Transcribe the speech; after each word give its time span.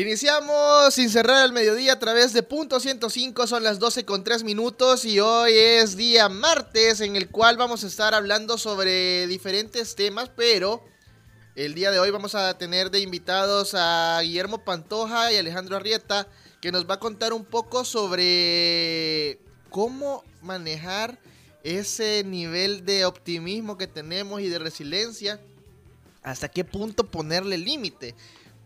Iniciamos 0.00 0.94
sin 0.94 1.10
cerrar 1.10 1.44
el 1.44 1.52
mediodía 1.52 1.92
a 1.92 1.98
través 1.98 2.32
de 2.32 2.42
punto 2.42 2.80
105, 2.80 3.46
son 3.46 3.62
las 3.62 3.78
12 3.78 4.06
con 4.06 4.24
3 4.24 4.44
minutos 4.44 5.04
y 5.04 5.20
hoy 5.20 5.52
es 5.52 5.94
día 5.94 6.30
martes 6.30 7.02
en 7.02 7.16
el 7.16 7.28
cual 7.28 7.58
vamos 7.58 7.84
a 7.84 7.86
estar 7.86 8.14
hablando 8.14 8.56
sobre 8.56 9.26
diferentes 9.26 9.94
temas, 9.96 10.30
pero 10.34 10.82
el 11.54 11.74
día 11.74 11.90
de 11.90 11.98
hoy 11.98 12.10
vamos 12.10 12.34
a 12.34 12.56
tener 12.56 12.90
de 12.90 13.00
invitados 13.00 13.74
a 13.74 14.20
Guillermo 14.22 14.64
Pantoja 14.64 15.34
y 15.34 15.36
Alejandro 15.36 15.76
Arrieta 15.76 16.26
que 16.62 16.72
nos 16.72 16.88
va 16.88 16.94
a 16.94 17.00
contar 17.00 17.34
un 17.34 17.44
poco 17.44 17.84
sobre 17.84 19.38
cómo 19.68 20.24
manejar 20.40 21.18
ese 21.62 22.24
nivel 22.24 22.86
de 22.86 23.04
optimismo 23.04 23.76
que 23.76 23.86
tenemos 23.86 24.40
y 24.40 24.48
de 24.48 24.60
resiliencia, 24.60 25.42
hasta 26.22 26.48
qué 26.48 26.64
punto 26.64 27.04
ponerle 27.04 27.58
límite 27.58 28.14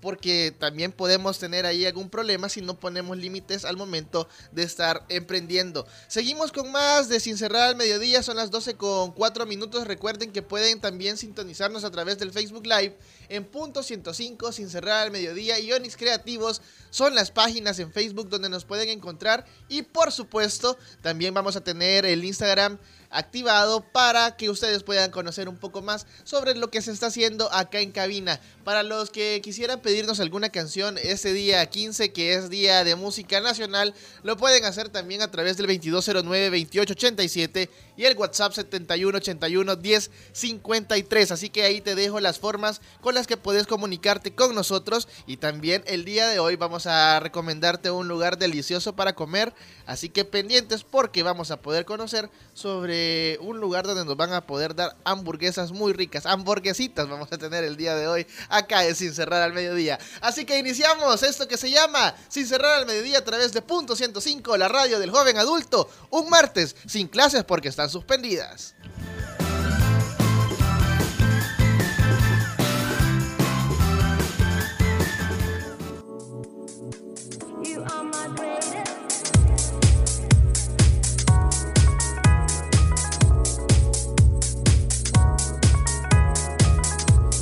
porque 0.05 0.55
también 0.57 0.93
podemos 0.93 1.39
tener 1.39 1.65
ahí 1.65 1.87
algún 1.87 2.11
problema 2.11 2.51
si 2.51 2.61
no 2.61 2.79
ponemos 2.79 3.17
límites 3.17 3.65
al 3.65 3.79
momento 3.79 4.29
de 4.53 4.63
estar 4.63 5.03
emprendiendo. 5.09 5.87
Seguimos 6.09 6.53
con 6.53 6.71
más 6.71 7.09
de 7.09 7.21
Sin 7.21 7.39
Cerrar 7.39 7.71
al 7.71 7.77
Mediodía, 7.77 8.23
son 8.23 8.37
las 8.37 8.51
12 8.51 8.75
con 8.75 9.13
4 9.13 9.47
minutos. 9.47 9.87
Recuerden 9.87 10.31
que 10.31 10.43
pueden 10.43 10.79
también 10.79 11.17
sintonizarnos 11.17 11.85
a 11.85 11.91
través 11.91 12.19
del 12.19 12.33
Facebook 12.33 12.67
Live 12.67 12.99
en 13.29 13.45
punto 13.45 13.83
105, 13.83 14.53
Sin 14.53 14.69
Cerrar 14.69 15.05
al 15.05 15.11
Mediodía 15.11 15.59
y 15.59 15.73
Onix 15.73 15.97
Creativos 15.97 16.63
son 16.91 17.15
las 17.15 17.31
páginas 17.31 17.79
en 17.79 17.93
Facebook 17.93 18.29
donde 18.29 18.49
nos 18.49 18.65
pueden 18.65 18.89
encontrar 18.89 19.45
y 19.69 19.83
por 19.83 20.13
supuesto 20.13 20.77
también 21.03 21.35
vamos 21.35 21.57
a 21.57 21.65
tener 21.65 22.07
el 22.07 22.25
Instagram 22.25 22.79
activado 23.15 23.85
para 23.93 24.37
que 24.37 24.51
ustedes 24.51 24.83
puedan 24.83 25.11
conocer 25.11 25.49
un 25.49 25.57
poco 25.57 25.81
más 25.83 26.07
sobre 26.25 26.55
lo 26.55 26.71
que 26.71 26.83
se 26.83 26.93
está 26.93 27.07
haciendo 27.07 27.51
acá 27.53 27.81
en 27.81 27.93
cabina. 27.93 28.41
Para 28.65 28.83
los 28.83 29.09
que 29.11 29.41
quisieran 29.43 29.81
pedirnos 29.81 30.21
alguna 30.21 30.51
canción 30.51 30.99
ese 30.99 31.33
día 31.33 31.65
15 31.65 32.13
que 32.13 32.35
es 32.35 32.51
día 32.51 32.85
de 32.85 32.97
música 32.97 33.41
nacional, 33.41 33.95
lo 34.23 34.37
pueden 34.37 34.65
hacer 34.65 34.89
también 34.89 35.23
a 35.23 35.31
través 35.31 35.57
del 35.57 35.69
2209-2887 35.69 37.69
y 37.97 38.05
el 38.05 38.17
WhatsApp 38.17 38.53
7181-1053. 38.53 41.31
Así 41.31 41.51
que 41.51 41.63
ahí 41.63 41.81
te 41.81 41.95
dejo 41.95 42.19
las 42.21 42.41
formas 42.41 42.81
con 43.01 43.14
las 43.15 43.27
que 43.27 43.37
puedes 43.37 43.67
comunicarte 43.67 44.35
con 44.35 44.55
nosotros 44.55 45.09
y 45.27 45.39
también 45.39 45.83
el 45.87 46.05
día 46.05 46.29
de 46.29 46.39
hoy 46.39 46.57
vamos 46.57 46.87
a 46.87 47.21
recomendarte 47.21 47.91
un 47.91 48.09
lugar 48.09 48.39
delicioso 48.39 48.95
para 48.95 49.15
comer. 49.15 49.55
Así 49.87 50.09
que 50.09 50.25
pendientes 50.25 50.85
porque 50.85 51.23
vamos 51.23 51.51
a 51.51 51.61
poder 51.61 51.85
conocer 51.85 52.31
sobre 52.55 53.39
un 53.41 53.61
lugar 53.61 53.87
donde 53.87 54.05
nos 54.05 54.17
van 54.17 54.33
a 54.33 54.47
poder 54.47 54.75
dar 54.75 54.97
hamburguesas 55.05 55.73
muy 55.73 55.93
ricas, 55.93 56.27
hamburguesitas 56.27 57.09
vamos 57.09 57.33
a 57.33 57.39
tener 57.39 57.65
el 57.65 57.77
día 57.77 57.95
de 57.95 58.09
hoy 58.09 58.27
acá 58.49 58.87
en 58.87 58.95
Sin 58.95 59.15
Cerrar 59.15 59.43
al 59.43 59.53
Mediodía. 59.53 59.99
Así 60.21 60.45
que 60.45 60.59
iniciamos 60.59 61.23
esto 61.23 61.49
que 61.49 61.57
se 61.57 61.71
llama 61.71 62.15
Sin 62.29 62.47
Cerrar 62.47 62.79
al 62.79 62.87
Mediodía 62.87 63.19
a 63.19 63.25
través 63.25 63.53
de 63.53 63.63
Punto 63.63 63.97
105, 63.97 64.57
la 64.57 64.69
radio 64.69 64.99
del 64.99 65.11
joven 65.11 65.39
adulto, 65.39 65.89
un 66.11 66.29
martes 66.29 66.77
sin 66.87 67.09
clases 67.09 67.45
porque 67.45 67.69
están 67.69 67.91
suspendidas. 67.91 68.75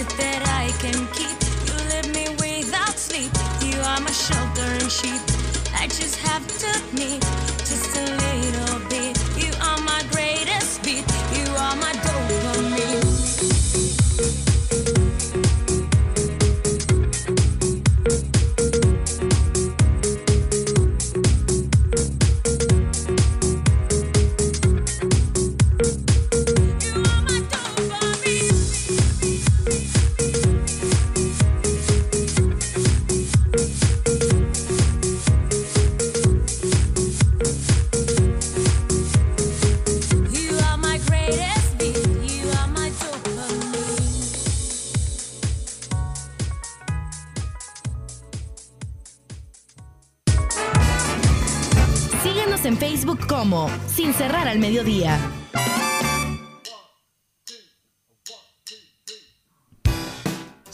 Breathe 0.00 0.18
that 0.18 0.42
I 0.48 0.70
can 0.80 1.06
keep. 1.12 1.36
You 1.66 1.76
leave 1.90 2.14
me 2.14 2.28
without 2.36 2.96
sleep. 2.96 3.32
You 3.62 3.78
are 3.80 4.00
my 4.00 4.10
shelter 4.10 4.62
and 4.80 4.90
sheep. 4.90 5.20
I 5.74 5.86
just 5.88 6.16
have 6.16 6.46
to 6.46 6.68
admit, 6.78 7.24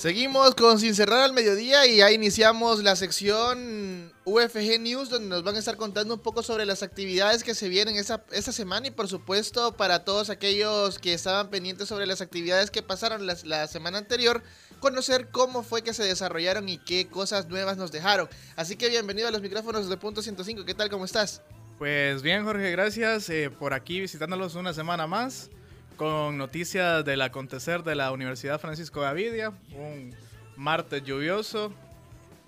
Seguimos 0.06 0.55
con 0.55 0.79
Sin 0.79 0.94
Cerrar 0.94 1.23
al 1.23 1.32
Mediodía 1.32 1.85
y 1.85 1.97
ya 1.97 2.12
iniciamos 2.12 2.81
la 2.81 2.94
sección 2.94 4.12
UFG 4.25 4.79
News 4.79 5.11
donde 5.11 5.29
nos 5.29 5.43
van 5.43 5.56
a 5.56 5.58
estar 5.58 5.76
contando 5.76 6.14
un 6.14 6.20
poco 6.20 6.44
sobre 6.44 6.64
las 6.64 6.85
actividades 6.85 7.43
que 7.43 7.56
se 7.56 7.69
vienen 7.69 7.97
esta 7.97 8.53
semana 8.53 8.87
y 8.87 8.93
por 8.93 9.08
supuesto 9.08 9.76
para 9.76 10.05
todos 10.05 10.31
aquellos 10.31 11.00
que 11.00 11.12
estaban 11.12 11.50
pendientes 11.50 11.88
sobre 11.88 12.06
las 12.06 12.20
actividades 12.20 12.70
que 12.70 12.85
pasaron 12.85 13.26
la 13.26 13.67
semana 13.67 13.99
anterior, 13.99 14.44
conocer 14.79 15.26
cómo 15.32 15.64
fue 15.64 15.82
que 15.82 15.93
se 15.93 16.05
desarrollaron 16.05 16.69
y 16.69 16.79
qué 16.79 17.09
cosas 17.09 17.49
nuevas 17.49 17.76
nos 17.76 17.91
dejaron. 17.91 18.29
Así 18.55 18.76
que 18.76 18.88
bienvenido 18.88 19.26
a 19.26 19.32
los 19.32 19.43
micrófonos 19.43 19.88
de 19.88 19.97
Punto 19.97 20.23
105, 20.23 20.64
¿qué 20.64 20.75
tal? 20.75 20.88
¿Cómo 20.88 21.05
estás? 21.05 21.43
Pues 21.79 22.23
bien, 22.23 22.44
Jorge, 22.44 22.70
gracias 22.70 23.29
eh, 23.29 23.50
por 23.50 23.75
aquí 23.75 23.99
visitándolos 23.99 24.55
una 24.55 24.73
semana 24.73 25.09
más 25.09 25.50
con 25.96 26.37
noticias 26.38 27.04
del 27.04 27.22
acontecer 27.22 27.82
de 27.82 27.94
la 27.94 28.12
Universidad 28.12 28.60
Francisco 28.60 29.00
Gavidia. 29.00 29.52
Un 29.75 30.14
martes 30.56 31.02
lluvioso, 31.04 31.72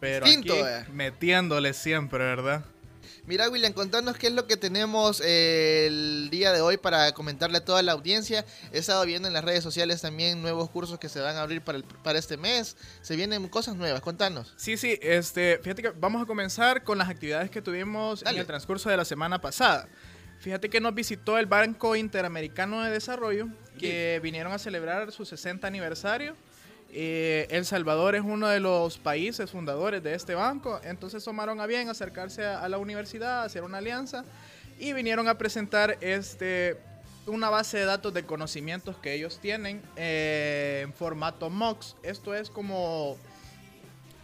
pero 0.01 0.27
Distinto, 0.27 0.53
aquí 0.55 0.63
eh. 0.63 0.85
metiéndole 0.93 1.73
siempre, 1.75 2.19
¿verdad? 2.25 2.65
Mira, 3.27 3.51
William, 3.51 3.75
contanos 3.75 4.17
qué 4.17 4.29
es 4.29 4.33
lo 4.33 4.47
que 4.47 4.57
tenemos 4.57 5.21
eh, 5.23 5.85
el 5.87 6.29
día 6.31 6.51
de 6.51 6.63
hoy 6.63 6.79
para 6.79 7.13
comentarle 7.13 7.59
a 7.59 7.65
toda 7.65 7.83
la 7.83 7.93
audiencia. 7.93 8.47
He 8.73 8.79
estado 8.79 9.05
viendo 9.05 9.29
en 9.29 9.35
las 9.35 9.45
redes 9.45 9.63
sociales 9.63 10.01
también 10.01 10.41
nuevos 10.41 10.71
cursos 10.71 10.99
que 10.99 11.11
se 11.11 11.21
van 11.21 11.37
a 11.37 11.43
abrir 11.43 11.61
para, 11.61 11.77
el- 11.79 11.85
para 11.85 12.19
este 12.19 12.39
mes. 12.39 12.79
Se 13.03 13.17
vienen 13.17 13.47
cosas 13.49 13.77
nuevas, 13.77 14.01
contanos. 14.01 14.55
Sí, 14.57 14.79
sí, 14.79 14.99
este, 15.03 15.59
fíjate 15.63 15.83
que 15.83 15.91
vamos 15.91 16.23
a 16.23 16.27
comenzar 16.27 16.85
con 16.85 16.97
las 16.97 17.11
actividades 17.11 17.51
que 17.51 17.61
tuvimos 17.61 18.23
Dale. 18.23 18.37
en 18.37 18.41
el 18.41 18.47
transcurso 18.47 18.89
de 18.89 18.97
la 18.97 19.05
semana 19.05 19.39
pasada. 19.43 19.89
Fíjate 20.41 20.71
que 20.71 20.81
nos 20.81 20.95
visitó 20.95 21.37
el 21.39 21.47
Banco 21.47 21.97
Interamericano 21.97 22.83
de 22.83 22.91
Desarrollo, 22.91 23.49
que 23.79 24.21
vinieron 24.23 24.53
a 24.53 24.59
celebrar 24.59 25.11
su 25.13 25.25
60 25.25 25.67
aniversario. 25.67 26.37
Eh, 26.91 27.47
el 27.51 27.67
Salvador 27.67 28.15
es 28.15 28.23
uno 28.23 28.49
de 28.49 28.61
los 28.61 28.99
países 28.99 29.51
fundadores 29.51 30.03
de 30.03 30.15
este 30.15 30.35
banco, 30.35 30.81
entonces 30.85 31.23
tomaron 31.23 31.61
a 31.61 31.67
bien 31.67 31.89
acercarse 31.89 32.47
a, 32.47 32.63
a 32.63 32.69
la 32.69 32.79
universidad, 32.79 33.43
hacer 33.45 33.63
una 33.63 33.79
alianza 33.79 34.25
y 34.79 34.93
vinieron 34.95 35.29
a 35.29 35.37
presentar 35.37 35.99
este 36.01 36.79
una 37.27 37.51
base 37.51 37.77
de 37.77 37.85
datos 37.85 38.15
de 38.15 38.25
conocimientos 38.25 38.97
que 38.97 39.13
ellos 39.13 39.39
tienen 39.39 39.83
eh, 39.97 40.81
en 40.85 40.95
formato 40.95 41.51
MOOCs. 41.51 41.95
Esto 42.03 42.33
es 42.35 42.49
como 42.49 43.19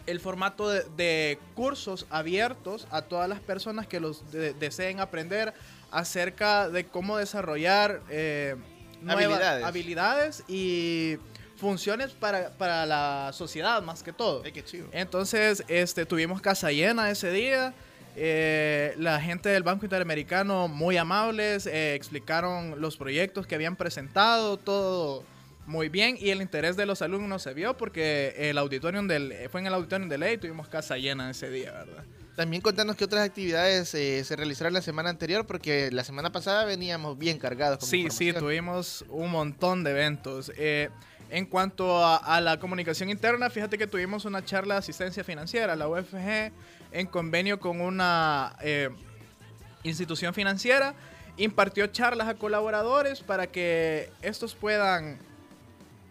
el 0.07 0.19
formato 0.19 0.67
de, 0.69 0.85
de 0.97 1.37
cursos 1.53 2.07
abiertos 2.09 2.87
a 2.89 3.03
todas 3.03 3.29
las 3.29 3.39
personas 3.41 3.85
que 3.85 3.99
los 3.99 4.31
de- 4.31 4.55
deseen 4.55 4.99
aprender 4.99 5.53
acerca 5.91 6.69
de 6.69 6.85
cómo 6.85 7.17
desarrollar 7.17 8.01
eh, 8.09 8.55
nuevas 9.01 9.25
Habilidades. 9.25 9.65
habilidades 9.65 10.43
y 10.47 11.17
funciones 11.57 12.11
para, 12.11 12.51
para 12.51 12.85
la 12.85 13.31
sociedad 13.33 13.81
más 13.81 14.03
que 14.03 14.13
todo. 14.13 14.41
qué 14.43 14.63
chido. 14.63 14.87
Entonces, 14.91 15.63
este, 15.67 16.05
tuvimos 16.05 16.41
casa 16.41 16.71
llena 16.71 17.09
ese 17.09 17.31
día. 17.31 17.73
Eh, 18.17 18.93
la 18.97 19.19
gente 19.19 19.49
del 19.49 19.63
Banco 19.63 19.85
Interamericano 19.85 20.67
muy 20.67 20.95
amables, 20.95 21.65
eh, 21.65 21.95
explicaron 21.95 22.79
los 22.79 22.95
proyectos 22.95 23.45
que 23.45 23.55
habían 23.55 23.75
presentado, 23.75 24.55
todo 24.57 25.23
muy 25.65 25.89
bien 25.89 26.15
y 26.19 26.29
el 26.29 26.41
interés 26.41 26.77
de 26.77 26.85
los 26.85 27.01
alumnos 27.01 27.41
se 27.41 27.53
vio 27.53 27.75
porque 27.75 28.35
el 28.37 28.57
auditorium 28.57 29.07
del, 29.07 29.33
fue 29.49 29.61
en 29.61 29.67
el 29.67 29.73
auditorium 29.73 30.07
de 30.07 30.17
ley, 30.17 30.37
tuvimos 30.37 30.69
casa 30.69 30.97
llena 30.97 31.29
ese 31.29 31.49
día, 31.49 31.71
¿verdad? 31.71 32.05
También 32.35 32.61
contanos 32.61 32.97
qué 32.97 33.05
otras 33.05 33.25
actividades 33.25 33.93
eh, 33.95 34.23
se 34.23 34.35
realizaron 34.35 34.73
la 34.73 34.81
semana 34.81 35.09
anterior, 35.09 35.45
porque 35.45 35.89
la 35.91 36.03
semana 36.03 36.31
pasada 36.31 36.65
veníamos 36.65 37.17
bien 37.17 37.39
cargados. 37.39 37.79
Con 37.79 37.87
Sí, 37.87 38.07
sí, 38.09 38.33
tuvimos 38.33 39.05
un 39.09 39.31
montón 39.31 39.83
de 39.83 39.91
eventos. 39.91 40.51
Eh, 40.57 40.89
en 41.29 41.45
cuanto 41.45 42.03
a, 42.03 42.17
a 42.17 42.41
la 42.41 42.59
comunicación 42.59 43.09
interna, 43.09 43.49
fíjate 43.49 43.77
que 43.77 43.87
tuvimos 43.87 44.25
una 44.25 44.43
charla 44.43 44.75
de 44.75 44.79
asistencia 44.79 45.23
financiera, 45.23 45.75
la 45.75 45.87
UFG, 45.87 46.51
en 46.91 47.07
convenio 47.07 47.59
con 47.59 47.81
una 47.81 48.55
eh, 48.61 48.89
institución 49.83 50.33
financiera, 50.33 50.93
impartió 51.37 51.87
charlas 51.87 52.27
a 52.27 52.35
colaboradores 52.35 53.21
para 53.21 53.47
que 53.47 54.09
estos 54.21 54.55
puedan 54.55 55.19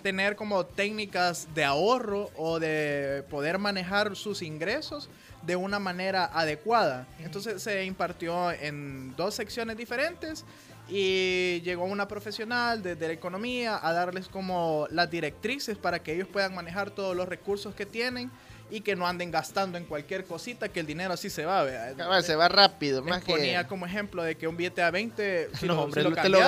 tener 0.04 0.36
como 0.36 0.66
técnicas 0.66 1.48
de 1.54 1.64
ahorro 1.64 2.30
o 2.36 2.60
de 2.60 3.24
poder 3.30 3.56
manejar 3.56 4.16
sus 4.16 4.42
ingresos 4.42 5.08
de 5.40 5.56
una 5.56 5.78
manera 5.78 6.26
adecuada. 6.26 7.06
Entonces 7.20 7.62
se 7.62 7.86
impartió 7.86 8.52
en 8.52 9.16
dos 9.16 9.34
secciones 9.34 9.78
diferentes 9.78 10.44
y 10.90 11.62
llegó 11.62 11.84
una 11.84 12.06
profesional 12.06 12.82
de, 12.82 12.96
de 12.96 13.06
la 13.06 13.14
economía 13.14 13.80
a 13.82 13.94
darles 13.94 14.28
como 14.28 14.86
las 14.90 15.10
directrices 15.10 15.78
para 15.78 16.02
que 16.02 16.12
ellos 16.12 16.28
puedan 16.28 16.54
manejar 16.54 16.90
todos 16.90 17.16
los 17.16 17.26
recursos 17.26 17.74
que 17.74 17.86
tienen 17.86 18.30
y 18.70 18.80
que 18.80 18.96
no 18.96 19.06
anden 19.06 19.30
gastando 19.30 19.78
en 19.78 19.84
cualquier 19.84 20.24
cosita 20.24 20.68
que 20.68 20.80
el 20.80 20.86
dinero 20.86 21.12
así 21.14 21.30
se 21.30 21.44
va. 21.44 21.66
Cabal, 21.96 22.24
se 22.24 22.34
va 22.34 22.48
rápido, 22.48 23.02
más 23.02 23.22
ponía 23.22 23.62
que... 23.62 23.68
como 23.68 23.86
ejemplo 23.86 24.22
de 24.22 24.36
que 24.36 24.48
un 24.48 24.56
billete 24.56 24.82
a 24.82 24.90
20, 24.90 25.50
si 25.60 25.66
no, 25.66 25.74
lo- 25.74 25.82
hombre, 25.82 26.02
si 26.02 26.12
te 26.12 26.28
lo 26.28 26.38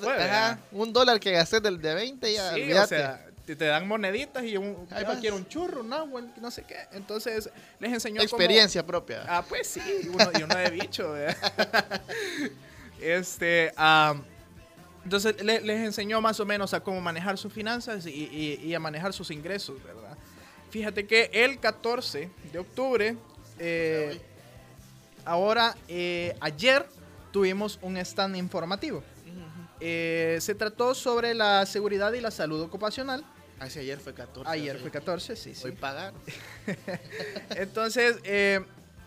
fue, 0.00 0.14
ajá, 0.14 0.24
vea. 0.24 0.58
un 0.72 0.92
dólar 0.92 1.20
que 1.20 1.30
gasté 1.32 1.60
del 1.60 1.80
de 1.80 1.94
20 1.94 2.32
ya, 2.32 2.54
Sí, 2.54 2.72
o 2.72 2.86
sea, 2.86 3.26
te, 3.44 3.54
te 3.56 3.64
dan 3.66 3.86
moneditas 3.86 4.42
y 4.44 4.56
un, 4.56 4.86
quiero 5.20 5.36
un 5.36 5.46
churro, 5.48 5.82
no, 5.82 6.06
bueno, 6.06 6.32
no 6.40 6.50
sé 6.50 6.62
qué. 6.62 6.76
Entonces 6.92 7.50
les 7.80 7.92
enseñó 7.92 8.16
cómo- 8.16 8.24
Experiencia 8.24 8.84
propia. 8.86 9.24
Ah, 9.28 9.44
pues 9.48 9.66
sí, 9.68 9.80
uno, 10.12 10.30
y 10.38 10.42
uno 10.44 10.54
de 10.56 10.70
bicho. 10.70 11.12
¿verdad? 11.12 12.00
este, 13.00 13.72
am, 13.76 14.22
entonces 15.04 15.42
le- 15.42 15.60
les 15.60 15.80
enseñó 15.80 16.20
más 16.20 16.38
o 16.40 16.46
menos 16.46 16.72
a 16.74 16.80
cómo 16.80 17.00
manejar 17.00 17.36
sus 17.36 17.52
finanzas 17.52 18.06
y, 18.06 18.10
y- 18.10 18.60
y 18.64 18.74
a 18.74 18.78
manejar 18.80 19.12
sus 19.12 19.30
ingresos, 19.30 19.82
¿verdad? 19.82 20.16
Fíjate 20.72 21.06
que 21.06 21.28
el 21.34 21.60
14 21.60 22.30
de 22.50 22.58
octubre, 22.58 23.14
eh, 23.58 24.18
ahora, 25.26 25.76
eh, 25.86 26.34
ayer 26.40 26.86
tuvimos 27.30 27.78
un 27.82 27.98
stand 27.98 28.36
informativo. 28.36 29.04
Eh, 29.80 30.38
se 30.40 30.54
trató 30.54 30.94
sobre 30.94 31.34
la 31.34 31.66
seguridad 31.66 32.10
y 32.14 32.22
la 32.22 32.30
salud 32.30 32.62
ocupacional. 32.62 33.22
Así 33.60 33.80
ayer 33.80 33.98
fue 33.98 34.14
14. 34.14 34.48
Ayer 34.50 34.78
fue 34.78 34.90
14, 34.90 35.36
sí, 35.36 35.54
sí. 35.54 35.66
Hoy 35.66 35.72
pagar. 35.72 36.14
Entonces, 37.50 38.16
eh, 38.24 38.64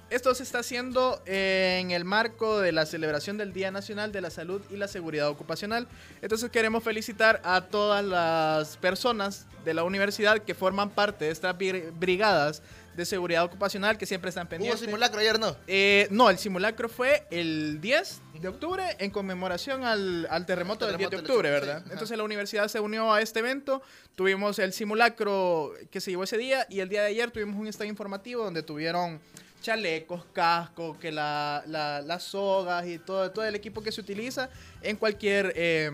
esto 0.10 0.34
se 0.36 0.44
está 0.44 0.60
haciendo 0.60 1.22
eh, 1.26 1.80
en 1.82 1.92
el 1.92 2.06
marco 2.06 2.60
de 2.60 2.72
la 2.72 2.86
celebración 2.86 3.38
del 3.38 3.54
Día 3.54 3.72
Nacional 3.72 4.12
de 4.12 4.22
la 4.22 4.30
Salud 4.30 4.62
y 4.70 4.78
la 4.78 4.88
Seguridad 4.88 5.28
Ocupacional. 5.30 5.88
Entonces 6.22 6.50
queremos 6.52 6.84
felicitar 6.84 7.42
a 7.44 7.62
todas 7.62 8.04
las 8.06 8.78
personas 8.78 9.48
de 9.66 9.74
la 9.74 9.84
universidad 9.84 10.40
que 10.40 10.54
forman 10.54 10.92
parte 10.92 11.26
de 11.26 11.32
estas 11.32 11.56
bri- 11.58 11.92
brigadas 11.98 12.62
de 12.96 13.04
seguridad 13.04 13.44
ocupacional 13.44 13.98
que 13.98 14.06
siempre 14.06 14.30
están 14.30 14.44
Hubo 14.46 14.52
pendientes. 14.52 14.80
simulacro 14.80 15.20
ayer, 15.20 15.38
¿no? 15.38 15.54
Eh, 15.68 16.08
no, 16.12 16.30
el 16.30 16.38
simulacro 16.38 16.88
fue 16.88 17.28
el 17.30 17.82
10 17.82 18.22
de 18.40 18.48
octubre 18.48 18.84
en 19.00 19.12
conmemoración 19.12 19.84
al, 19.84 20.26
al 20.30 20.46
terremoto, 20.46 20.86
del 20.88 20.96
10 20.96 21.10
de 21.10 21.18
terremoto 21.18 21.34
octubre, 21.34 21.50
86, 21.50 21.68
¿verdad? 21.68 21.84
ajá. 21.84 21.94
Entonces 21.94 22.18
la 22.18 22.24
universidad 22.24 22.68
se 22.70 22.80
unió 22.80 23.12
a 23.14 23.22
este 23.22 23.40
evento, 23.40 23.82
tuvimos 24.16 24.60
el 24.60 24.72
simulacro 24.72 25.74
que 25.92 26.00
se 26.00 26.12
llevó 26.12 26.24
ese 26.24 26.38
día 26.38 26.66
y 26.70 26.80
el 26.80 26.88
día 26.88 27.02
de 27.02 27.08
ayer 27.08 27.32
tuvimos 27.32 27.58
un 27.60 27.68
stand 27.68 27.90
informativo 27.90 28.46
donde 28.46 28.64
tuvieron 28.64 29.20
chalecos, 29.66 30.24
cascos, 30.32 30.98
que 30.98 31.12
la- 31.12 31.64
la- 31.68 32.02
las 32.02 32.24
sogas 32.24 32.86
y 32.88 33.00
todo, 33.00 33.32
todo 33.32 33.46
el 33.46 33.56
equipo 33.56 33.82
que 33.82 33.92
se 33.92 34.00
utiliza 34.02 34.50
en 34.84 34.96
cualquier 34.96 35.52
eh, 35.56 35.92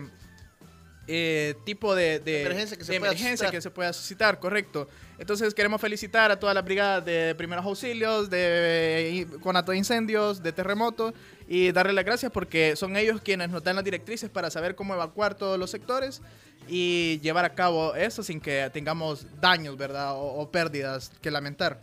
eh, 1.08 1.54
tipo 1.64 1.94
de, 1.94 2.20
de- 2.20 2.42
Emergencia 2.42 2.76
que 2.76 2.84
se 2.84 2.92
de 2.92 2.98
pueda 3.00 3.10
emergencia 3.12 3.36
suscitar. 3.46 3.50
que 3.50 3.60
se 3.62 3.70
pueda 3.70 3.92
suscitar, 3.92 4.38
correcto. 4.38 4.88
Entonces 5.18 5.52
queremos 5.54 5.80
felicitar 5.80 6.30
a 6.30 6.38
todas 6.38 6.54
las 6.54 6.64
brigadas 6.64 7.04
de 7.04 7.34
primeros 7.36 7.64
auxilios, 7.64 8.28
de 8.30 9.26
conato 9.40 9.72
de 9.72 9.78
incendios, 9.78 10.42
de 10.42 10.52
terremotos 10.52 11.12
y 11.48 11.72
darle 11.72 11.92
las 11.92 12.04
gracias 12.04 12.30
porque 12.30 12.76
son 12.76 12.96
ellos 12.96 13.20
quienes 13.20 13.48
nos 13.50 13.62
dan 13.64 13.76
las 13.76 13.84
directrices 13.84 14.30
para 14.30 14.50
saber 14.50 14.74
cómo 14.74 14.94
evacuar 14.94 15.34
todos 15.34 15.58
los 15.58 15.70
sectores 15.70 16.20
y 16.68 17.18
llevar 17.20 17.44
a 17.44 17.54
cabo 17.54 17.94
eso 17.96 18.22
sin 18.22 18.40
que 18.40 18.70
tengamos 18.72 19.26
daños, 19.40 19.76
¿verdad? 19.76 20.12
O, 20.14 20.40
o 20.40 20.50
pérdidas 20.50 21.10
que 21.20 21.30
lamentar. 21.30 21.80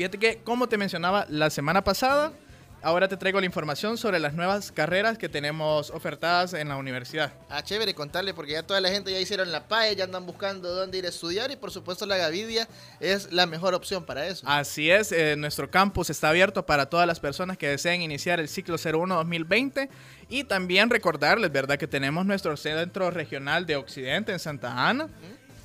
Fíjate 0.00 0.16
que, 0.16 0.38
como 0.38 0.66
te 0.66 0.78
mencionaba 0.78 1.26
la 1.28 1.50
semana 1.50 1.84
pasada, 1.84 2.32
ahora 2.80 3.06
te 3.06 3.18
traigo 3.18 3.38
la 3.38 3.44
información 3.44 3.98
sobre 3.98 4.18
las 4.18 4.32
nuevas 4.32 4.72
carreras 4.72 5.18
que 5.18 5.28
tenemos 5.28 5.90
ofertadas 5.90 6.54
en 6.54 6.70
la 6.70 6.78
universidad. 6.78 7.34
Ah, 7.50 7.62
chévere 7.62 7.92
contarle, 7.94 8.32
porque 8.32 8.52
ya 8.52 8.62
toda 8.62 8.80
la 8.80 8.88
gente 8.88 9.12
ya 9.12 9.20
hicieron 9.20 9.52
la 9.52 9.68
PAE, 9.68 9.96
ya 9.96 10.04
andan 10.04 10.24
buscando 10.24 10.74
dónde 10.74 10.96
ir 10.96 11.04
a 11.04 11.10
estudiar 11.10 11.50
y 11.50 11.56
por 11.56 11.70
supuesto 11.70 12.06
la 12.06 12.16
Gavidia 12.16 12.66
es 12.98 13.30
la 13.30 13.44
mejor 13.44 13.74
opción 13.74 14.06
para 14.06 14.26
eso. 14.26 14.46
Así 14.48 14.90
es, 14.90 15.12
eh, 15.12 15.36
nuestro 15.36 15.70
campus 15.70 16.08
está 16.08 16.30
abierto 16.30 16.64
para 16.64 16.86
todas 16.86 17.06
las 17.06 17.20
personas 17.20 17.58
que 17.58 17.68
deseen 17.68 18.00
iniciar 18.00 18.40
el 18.40 18.48
ciclo 18.48 18.78
01-2020 18.78 19.90
y 20.30 20.44
también 20.44 20.88
recordarles, 20.88 21.52
¿verdad?, 21.52 21.76
que 21.76 21.86
tenemos 21.86 22.24
nuestro 22.24 22.56
centro 22.56 23.10
regional 23.10 23.66
de 23.66 23.76
Occidente 23.76 24.32
en 24.32 24.38
Santa 24.38 24.88
Ana. 24.88 25.10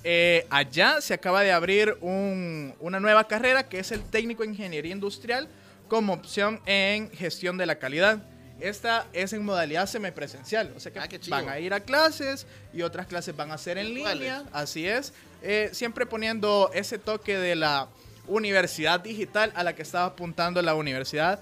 Eh, 0.08 0.46
allá 0.52 1.02
se 1.02 1.16
acaba 1.16 1.42
de 1.42 1.52
abrir 1.52 1.98
un- 2.00 2.76
una 2.80 3.00
nueva 3.00 3.28
carrera 3.28 3.68
que 3.68 3.80
es 3.80 3.92
el 3.92 4.04
técnico 4.04 4.44
en 4.44 4.52
ingeniería 4.52 4.92
industrial 4.92 5.48
como 5.88 6.14
opción 6.14 6.62
en 6.68 7.10
gestión 7.10 7.58
de 7.58 7.66
la 7.66 7.76
calidad. 7.80 8.20
Esta 8.60 9.08
es 9.14 9.34
en 9.34 9.44
modalidad 9.44 9.88
semipresencial, 9.88 10.72
o 10.78 10.80
sea 10.80 10.94
que 10.94 11.00
Ah, 11.00 11.08
van 11.30 11.50
a 11.50 11.60
ir 11.60 11.74
a 11.74 11.80
clases 11.80 12.46
y 12.72 12.84
otras 12.84 13.08
clases 13.08 13.36
van 13.36 13.52
a 13.52 13.58
ser 13.58 13.78
en 13.80 13.88
línea, 13.96 14.44
así 14.54 14.88
es. 14.88 15.12
eh, 15.42 15.70
siempre 15.74 16.06
poniendo 16.06 16.72
ese 16.74 16.98
toque 16.98 17.38
de 17.38 17.56
la 17.56 17.88
universidad 18.28 19.00
digital 19.00 19.52
a 19.56 19.64
la 19.64 19.74
que 19.76 19.82
estaba 19.82 20.06
apuntando 20.06 20.62
la 20.62 20.74
universidad 20.76 21.40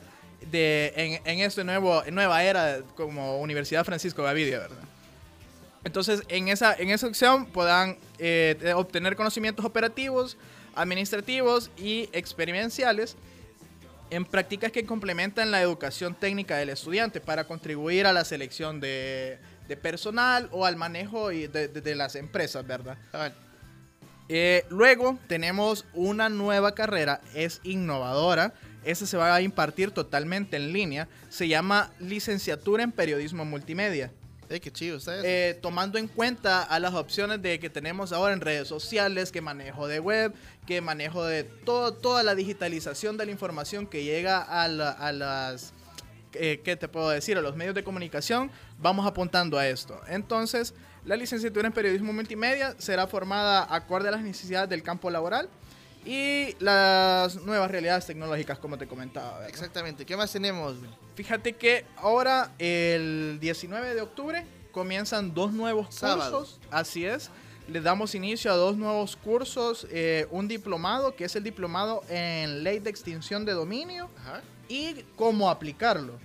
de, 0.51 0.91
en, 0.95 1.21
en 1.25 1.39
esta 1.45 1.63
nueva 1.63 2.43
era 2.43 2.79
como 2.95 3.39
Universidad 3.39 3.85
Francisco 3.85 4.23
Gavidia, 4.23 4.59
¿verdad? 4.59 4.77
Entonces, 5.83 6.21
en 6.29 6.47
esa, 6.47 6.73
en 6.73 6.89
esa 6.89 7.07
opción 7.07 7.45
puedan 7.45 7.97
eh, 8.19 8.73
obtener 8.75 9.15
conocimientos 9.15 9.65
operativos, 9.65 10.37
administrativos 10.75 11.69
y 11.77 12.09
experienciales 12.13 13.15
en 14.09 14.25
prácticas 14.25 14.71
que 14.71 14.85
complementan 14.85 15.51
la 15.51 15.61
educación 15.61 16.15
técnica 16.15 16.57
del 16.57 16.69
estudiante 16.69 17.19
para 17.19 17.45
contribuir 17.45 18.05
a 18.05 18.13
la 18.13 18.23
selección 18.25 18.79
de, 18.79 19.39
de 19.67 19.75
personal 19.77 20.47
o 20.51 20.65
al 20.65 20.75
manejo 20.77 21.29
de, 21.29 21.47
de- 21.47 21.67
de 21.67 21.95
las 21.95 22.15
empresas, 22.15 22.65
¿verdad? 22.65 22.97
Eh, 24.29 24.65
luego 24.69 25.19
tenemos 25.27 25.85
una 25.93 26.29
nueva 26.29 26.73
carrera, 26.75 27.21
es 27.33 27.59
innovadora. 27.63 28.53
Esa 28.85 29.05
se 29.05 29.17
va 29.17 29.33
a 29.33 29.41
impartir 29.41 29.91
totalmente 29.91 30.57
en 30.57 30.73
línea. 30.73 31.07
Se 31.29 31.47
llama 31.47 31.91
Licenciatura 31.99 32.83
en 32.83 32.91
Periodismo 32.91 33.45
Multimedia. 33.45 34.11
Eh, 34.49 34.59
qué 34.59 34.71
chido. 34.71 34.99
Eh, 35.07 35.57
tomando 35.61 35.97
en 35.97 36.07
cuenta 36.07 36.61
a 36.63 36.79
las 36.79 36.93
opciones 36.93 37.41
de 37.41 37.59
que 37.59 37.69
tenemos 37.69 38.11
ahora 38.11 38.33
en 38.33 38.41
redes 38.41 38.67
sociales, 38.67 39.31
que 39.31 39.41
manejo 39.41 39.87
de 39.87 39.99
web, 39.99 40.33
que 40.67 40.81
manejo 40.81 41.23
de 41.25 41.43
todo, 41.43 41.93
toda 41.93 42.23
la 42.23 42.35
digitalización 42.35 43.17
de 43.17 43.25
la 43.25 43.31
información 43.31 43.87
que 43.87 44.03
llega 44.03 44.41
a, 44.41 44.67
la- 44.67 44.91
a 44.91 45.11
las, 45.11 45.73
eh, 46.33 46.61
¿qué 46.63 46.75
te 46.75 46.87
puedo 46.87 47.09
decir? 47.09 47.37
A 47.37 47.41
los 47.41 47.55
medios 47.55 47.73
de 47.75 47.83
comunicación, 47.83 48.51
vamos 48.79 49.05
apuntando 49.07 49.57
a 49.57 49.67
esto. 49.67 49.99
Entonces, 50.07 50.73
la 51.05 51.15
licenciatura 51.15 51.67
en 51.67 51.73
periodismo 51.73 52.13
multimedia 52.13 52.75
será 52.77 53.07
formada 53.07 53.67
acorde 53.73 54.07
a 54.09 54.11
las 54.11 54.21
necesidades 54.21 54.69
del 54.69 54.83
campo 54.83 55.09
laboral 55.09 55.49
y 56.05 56.55
las 56.59 57.35
nuevas 57.43 57.71
realidades 57.71 58.05
tecnológicas, 58.05 58.59
como 58.59 58.77
te 58.77 58.87
comentaba. 58.87 59.33
¿verdad? 59.33 59.49
Exactamente. 59.49 60.05
¿Qué 60.05 60.17
más 60.17 60.31
tenemos? 60.31 60.75
Fíjate 61.15 61.53
que 61.53 61.85
ahora, 61.97 62.51
el 62.59 63.37
19 63.39 63.95
de 63.95 64.01
octubre, 64.01 64.45
comienzan 64.71 65.33
dos 65.33 65.53
nuevos 65.53 65.93
Sábado. 65.95 66.39
cursos. 66.39 66.59
Así 66.71 67.05
es. 67.05 67.29
Le 67.67 67.79
damos 67.79 68.15
inicio 68.15 68.51
a 68.51 68.55
dos 68.55 68.75
nuevos 68.75 69.15
cursos. 69.15 69.87
eh, 69.91 70.27
un 70.31 70.47
diplomado, 70.47 71.15
que 71.15 71.25
es 71.25 71.35
el 71.35 71.43
diplomado 71.43 72.01
en 72.09 72.63
ley 72.63 72.79
de 72.79 72.89
extinción 72.89 73.45
de 73.45 73.53
dominio 73.53 74.09
Ajá. 74.19 74.41
y 74.67 75.03
cómo 75.15 75.49
aplicarlo. 75.49 76.19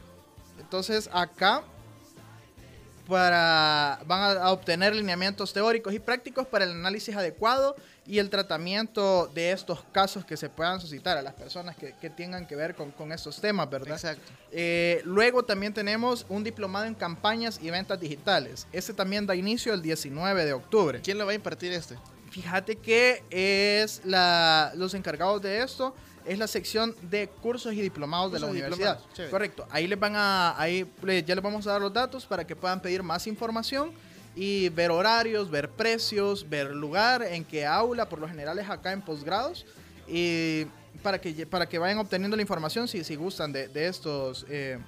Entonces, 0.58 1.08
acá 1.12 1.62
para, 3.06 4.00
van 4.06 4.20
a, 4.20 4.42
a 4.42 4.52
obtener 4.52 4.94
lineamientos 4.94 5.52
teóricos 5.52 5.94
y 5.94 5.98
prácticos 5.98 6.46
para 6.46 6.64
el 6.64 6.72
análisis 6.72 7.14
adecuado 7.16 7.76
y 8.08 8.18
el 8.18 8.30
tratamiento 8.30 9.30
de 9.34 9.52
estos 9.52 9.84
casos 9.92 10.24
que 10.24 10.38
se 10.38 10.48
puedan 10.48 10.80
suscitar 10.80 11.18
a 11.18 11.22
las 11.22 11.34
personas 11.34 11.76
que, 11.76 11.92
que 12.00 12.08
tengan 12.08 12.46
que 12.46 12.56
ver 12.56 12.74
con, 12.74 12.90
con 12.90 13.12
estos 13.12 13.38
temas, 13.38 13.68
¿verdad? 13.68 13.96
Exacto. 13.96 14.32
Eh, 14.50 15.02
luego 15.04 15.44
también 15.44 15.74
tenemos 15.74 16.24
un 16.30 16.42
diplomado 16.42 16.86
en 16.86 16.94
campañas 16.94 17.60
y 17.62 17.68
ventas 17.68 18.00
digitales. 18.00 18.66
Este 18.72 18.94
también 18.94 19.26
da 19.26 19.36
inicio 19.36 19.74
el 19.74 19.82
19 19.82 20.46
de 20.46 20.54
octubre. 20.54 21.02
¿Quién 21.02 21.18
lo 21.18 21.26
va 21.26 21.32
a 21.32 21.34
impartir 21.34 21.70
este? 21.70 21.98
Fíjate 22.30 22.76
que 22.76 23.22
es 23.30 24.00
la, 24.06 24.72
los 24.74 24.94
encargados 24.94 25.42
de 25.42 25.62
esto 25.62 25.94
es 26.24 26.38
la 26.38 26.46
sección 26.46 26.94
de 27.02 27.28
cursos 27.28 27.74
y 27.74 27.80
diplomados 27.82 28.32
de 28.32 28.38
la 28.38 28.46
Cursos 28.46 28.62
universidad. 28.62 29.00
Correcto. 29.30 29.66
Ahí 29.70 29.86
les 29.86 29.98
van 29.98 30.14
a, 30.16 30.58
ahí 30.58 30.90
ya 31.26 31.34
les 31.34 31.42
vamos 31.42 31.66
a 31.66 31.72
dar 31.72 31.80
los 31.80 31.92
datos 31.92 32.24
para 32.24 32.46
que 32.46 32.56
puedan 32.56 32.80
pedir 32.80 33.02
más 33.02 33.26
información 33.26 33.92
y 34.40 34.68
ver 34.68 34.92
horarios, 34.92 35.50
ver 35.50 35.68
precios, 35.68 36.48
ver 36.48 36.70
lugar, 36.70 37.24
en 37.24 37.44
qué 37.44 37.66
aula, 37.66 38.08
por 38.08 38.20
lo 38.20 38.28
general 38.28 38.56
es 38.60 38.70
acá 38.70 38.92
en 38.92 39.02
posgrados 39.02 39.66
y 40.06 40.64
para 41.02 41.20
que 41.20 41.44
para 41.44 41.68
que 41.68 41.76
vayan 41.76 41.98
obteniendo 41.98 42.36
la 42.36 42.42
información 42.42 42.86
si, 42.86 43.02
si 43.02 43.16
gustan 43.16 43.50
de, 43.50 43.66
de 43.66 43.88
estos 43.88 44.46
eh, 44.48 44.78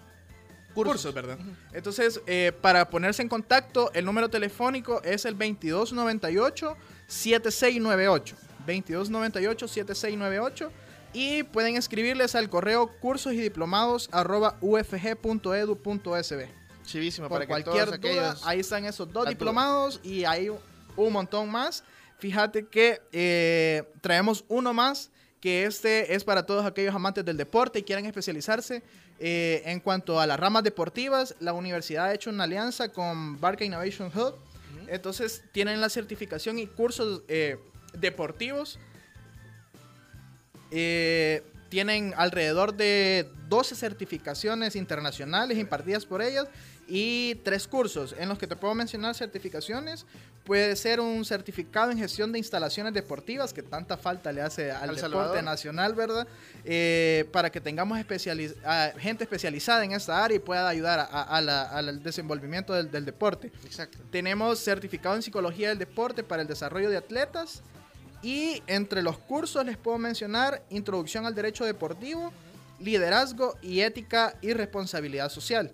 cursos. 0.72 1.12
¿verdad? 1.12 1.36
Entonces, 1.72 2.20
eh, 2.28 2.52
para 2.60 2.88
ponerse 2.88 3.22
en 3.22 3.28
contacto, 3.28 3.90
el 3.92 4.04
número 4.04 4.28
telefónico 4.28 5.02
es 5.02 5.24
el 5.24 5.36
2298-7698. 5.36 8.34
2298-7698. 8.68 10.70
Y 11.12 11.42
pueden 11.42 11.76
escribirles 11.76 12.36
al 12.36 12.48
correo 12.48 12.86
cursos 13.00 13.32
y 13.32 13.38
diplomados 13.38 14.08
arroba 14.12 14.58
ufg.edu.sb. 14.60 16.59
Chivísimo, 16.90 17.28
Por 17.28 17.36
para 17.36 17.46
que 17.46 17.62
cualquier 17.62 17.86
todos 17.86 18.00
duda, 18.00 18.30
aquellos... 18.30 18.46
ahí 18.46 18.60
están 18.60 18.84
esos 18.84 19.12
dos 19.12 19.28
diplomados 19.28 20.00
y 20.02 20.24
hay 20.24 20.48
un 20.48 21.12
montón 21.12 21.50
más. 21.50 21.84
Fíjate 22.18 22.66
que 22.66 23.00
eh, 23.12 23.84
traemos 24.00 24.44
uno 24.48 24.74
más, 24.74 25.10
que 25.40 25.64
este 25.64 26.14
es 26.14 26.24
para 26.24 26.44
todos 26.44 26.66
aquellos 26.66 26.94
amantes 26.94 27.24
del 27.24 27.36
deporte 27.36 27.78
y 27.78 27.82
quieren 27.82 28.06
especializarse. 28.06 28.82
eh, 29.22 29.62
en 29.66 29.80
cuanto 29.80 30.18
a 30.18 30.26
las 30.26 30.40
ramas 30.40 30.64
deportivas, 30.64 31.36
la 31.40 31.52
universidad 31.52 32.06
ha 32.06 32.14
hecho 32.14 32.30
una 32.30 32.44
alianza 32.44 32.88
con 32.88 33.38
Barca 33.40 33.64
Innovation 33.64 34.10
Hub. 34.14 34.34
Entonces 34.88 35.44
tienen 35.52 35.80
la 35.80 35.88
certificación 35.88 36.58
y 36.58 36.66
cursos 36.66 37.22
eh, 37.28 37.58
deportivos. 37.92 38.78
Eh, 40.70 41.42
tienen 41.68 42.14
alrededor 42.16 42.74
de 42.74 43.30
12 43.48 43.76
certificaciones 43.76 44.74
internacionales 44.74 45.58
impartidas 45.58 46.04
por 46.04 46.22
ellas 46.22 46.48
y 46.92 47.36
tres 47.44 47.68
cursos 47.68 48.14
en 48.18 48.28
los 48.28 48.36
que 48.36 48.46
te 48.48 48.56
puedo 48.56 48.74
mencionar 48.74 49.14
certificaciones. 49.14 50.04
Puede 50.44 50.74
ser 50.74 50.98
un 51.00 51.24
certificado 51.24 51.92
en 51.92 51.98
gestión 51.98 52.32
de 52.32 52.38
instalaciones 52.38 52.92
deportivas 52.92 53.52
que 53.52 53.62
tanta 53.62 53.96
falta 53.96 54.32
le 54.32 54.42
hace 54.42 54.72
al, 54.72 54.76
Al 54.90 54.96
deporte 54.96 55.00
Salvador. 55.00 55.44
nacional, 55.44 55.94
¿verdad? 55.94 56.26
Eh, 56.64 57.28
para 57.30 57.50
que 57.50 57.60
tengamos 57.60 57.96
especializ- 57.98 58.54
gente 58.98 59.22
especializada 59.24 59.84
en 59.84 59.92
esta 59.92 60.24
área 60.24 60.36
y 60.36 60.40
pueda 60.40 60.68
ayudar 60.68 60.98
a- 60.98 61.04
a- 61.04 61.22
a 61.36 61.40
la- 61.40 61.62
al 61.62 62.02
desenvolvimiento 62.02 62.74
del- 62.74 62.90
del 62.90 63.04
deporte. 63.04 63.52
Exacto. 63.64 63.98
Tenemos 64.10 64.58
certificado 64.58 65.14
en 65.14 65.22
psicología 65.22 65.68
del 65.68 65.78
deporte 65.78 66.24
para 66.24 66.42
el 66.42 66.48
desarrollo 66.48 66.90
de 66.90 66.96
atletas. 66.96 67.62
Y 68.22 68.62
entre 68.66 69.02
los 69.02 69.16
cursos 69.16 69.64
les 69.64 69.76
puedo 69.78 69.96
mencionar 69.96 70.62
Introducción 70.68 71.24
al 71.24 71.34
Derecho 71.34 71.64
Deportivo, 71.64 72.32
Liderazgo 72.80 73.56
y 73.62 73.80
Ética 73.80 74.34
y 74.42 74.52
Responsabilidad 74.52 75.28
Social. 75.30 75.70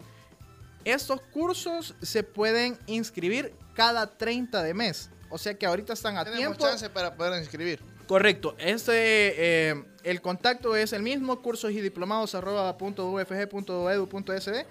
Estos 0.86 1.20
cursos 1.20 1.94
se 2.00 2.22
pueden 2.22 2.78
inscribir 2.86 3.52
cada 3.74 4.06
30 4.16 4.62
de 4.62 4.72
mes. 4.72 5.10
O 5.30 5.36
sea 5.36 5.52
que 5.58 5.66
ahorita 5.66 5.92
están 5.94 6.16
a 6.16 6.24
Tenemos 6.24 6.38
tiempo. 6.56 6.64
chance 6.64 6.88
para 6.88 7.16
poder 7.16 7.42
inscribir. 7.42 7.80
Correcto. 8.06 8.54
Este, 8.58 9.70
eh, 9.70 9.84
el 10.04 10.20
contacto 10.20 10.76
es 10.76 10.92
el 10.92 11.02
mismo, 11.02 11.42
cursos 11.42 11.72
y 11.72 11.80
diplomados 11.80 12.36
arroba 12.36 12.78
punto 12.78 13.10
ufg 13.10 13.48
punto 13.48 13.90
edu 13.90 14.08
punto 14.08 14.32
sb. 14.32 14.64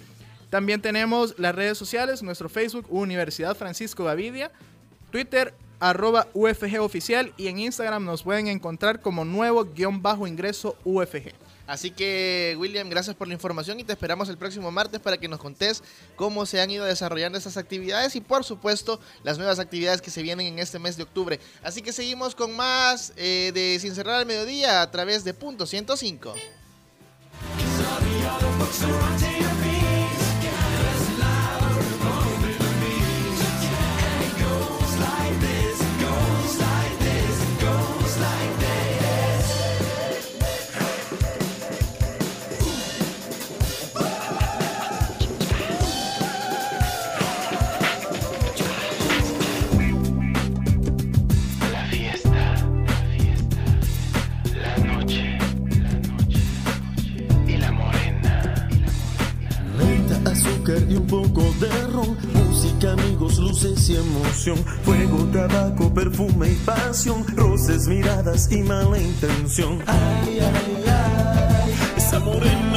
También 0.50 0.80
tenemos 0.80 1.38
las 1.38 1.54
redes 1.54 1.78
sociales, 1.78 2.22
nuestro 2.22 2.48
Facebook 2.48 2.86
Universidad 2.88 3.56
Francisco 3.56 4.04
Gavidia, 4.04 4.50
Twitter 5.10 5.54
arroba 5.80 6.26
UFG 6.34 6.80
oficial 6.80 7.32
y 7.36 7.48
en 7.48 7.58
Instagram 7.58 8.04
nos 8.04 8.22
pueden 8.22 8.48
encontrar 8.48 9.00
como 9.00 9.24
nuevo 9.24 9.64
guion 9.64 10.02
bajo 10.02 10.26
ingreso 10.26 10.76
UFG. 10.84 11.45
Así 11.66 11.90
que, 11.90 12.56
William, 12.58 12.88
gracias 12.88 13.16
por 13.16 13.26
la 13.28 13.34
información 13.34 13.80
y 13.80 13.84
te 13.84 13.92
esperamos 13.92 14.28
el 14.28 14.38
próximo 14.38 14.70
martes 14.70 15.00
para 15.00 15.18
que 15.18 15.28
nos 15.28 15.40
contés 15.40 15.82
cómo 16.14 16.46
se 16.46 16.60
han 16.60 16.70
ido 16.70 16.84
desarrollando 16.84 17.38
estas 17.38 17.56
actividades 17.56 18.14
y, 18.16 18.20
por 18.20 18.44
supuesto, 18.44 19.00
las 19.24 19.38
nuevas 19.38 19.58
actividades 19.58 20.00
que 20.00 20.10
se 20.10 20.22
vienen 20.22 20.46
en 20.46 20.58
este 20.58 20.78
mes 20.78 20.96
de 20.96 21.02
octubre. 21.02 21.40
Así 21.62 21.82
que 21.82 21.92
seguimos 21.92 22.34
con 22.34 22.54
más 22.54 23.12
eh, 23.16 23.50
de 23.52 23.78
Sin 23.80 23.94
Cerrar 23.94 24.16
al 24.16 24.26
Mediodía 24.26 24.82
a 24.82 24.90
través 24.90 25.24
de 25.24 25.34
Punto 25.34 25.66
105. 25.66 26.34
y 60.88 60.96
un 60.96 61.06
poco 61.06 61.42
de 61.60 61.86
ron. 61.88 62.16
Música, 62.34 62.92
amigos, 62.92 63.38
luces 63.38 63.88
y 63.90 63.96
emoción. 63.96 64.58
Fuego, 64.84 65.18
tabaco, 65.32 65.92
perfume 65.92 66.50
y 66.50 66.54
pasión. 66.64 67.24
Roces, 67.36 67.88
miradas 67.88 68.50
y 68.50 68.62
mala 68.62 68.98
intención. 68.98 69.82
Ay, 69.86 70.38
ay, 70.40 70.84
ay. 70.86 71.74
Esa 71.96 72.20
morena 72.20 72.75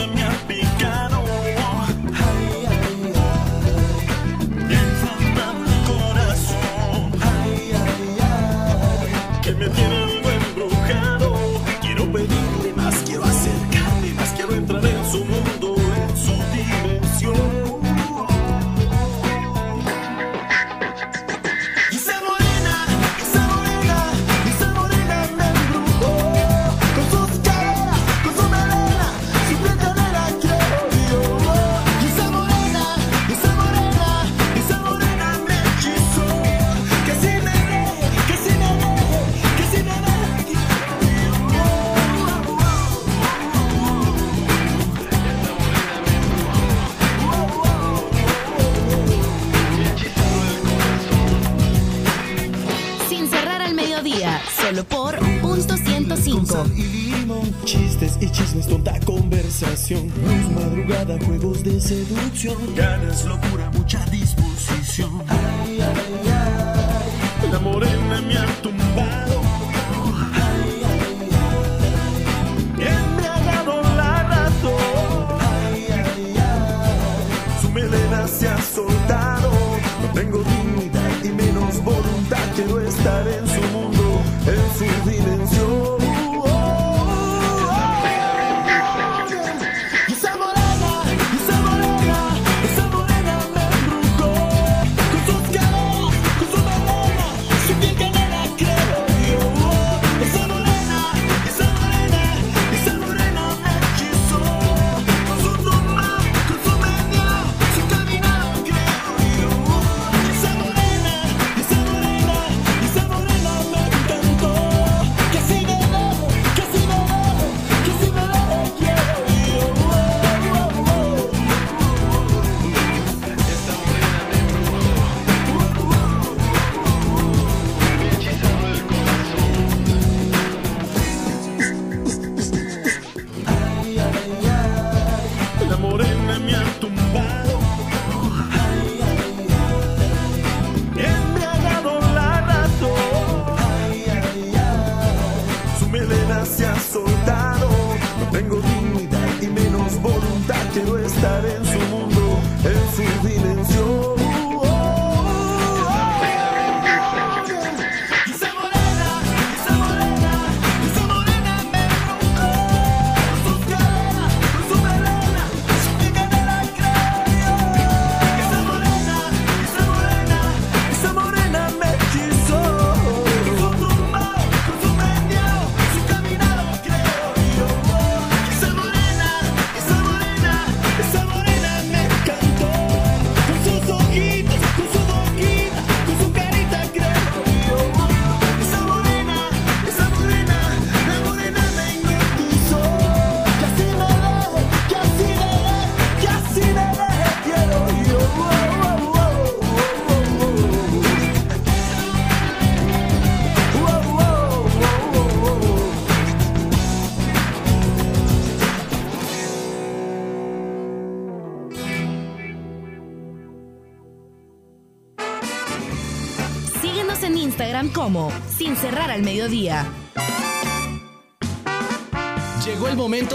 就 62.39 62.55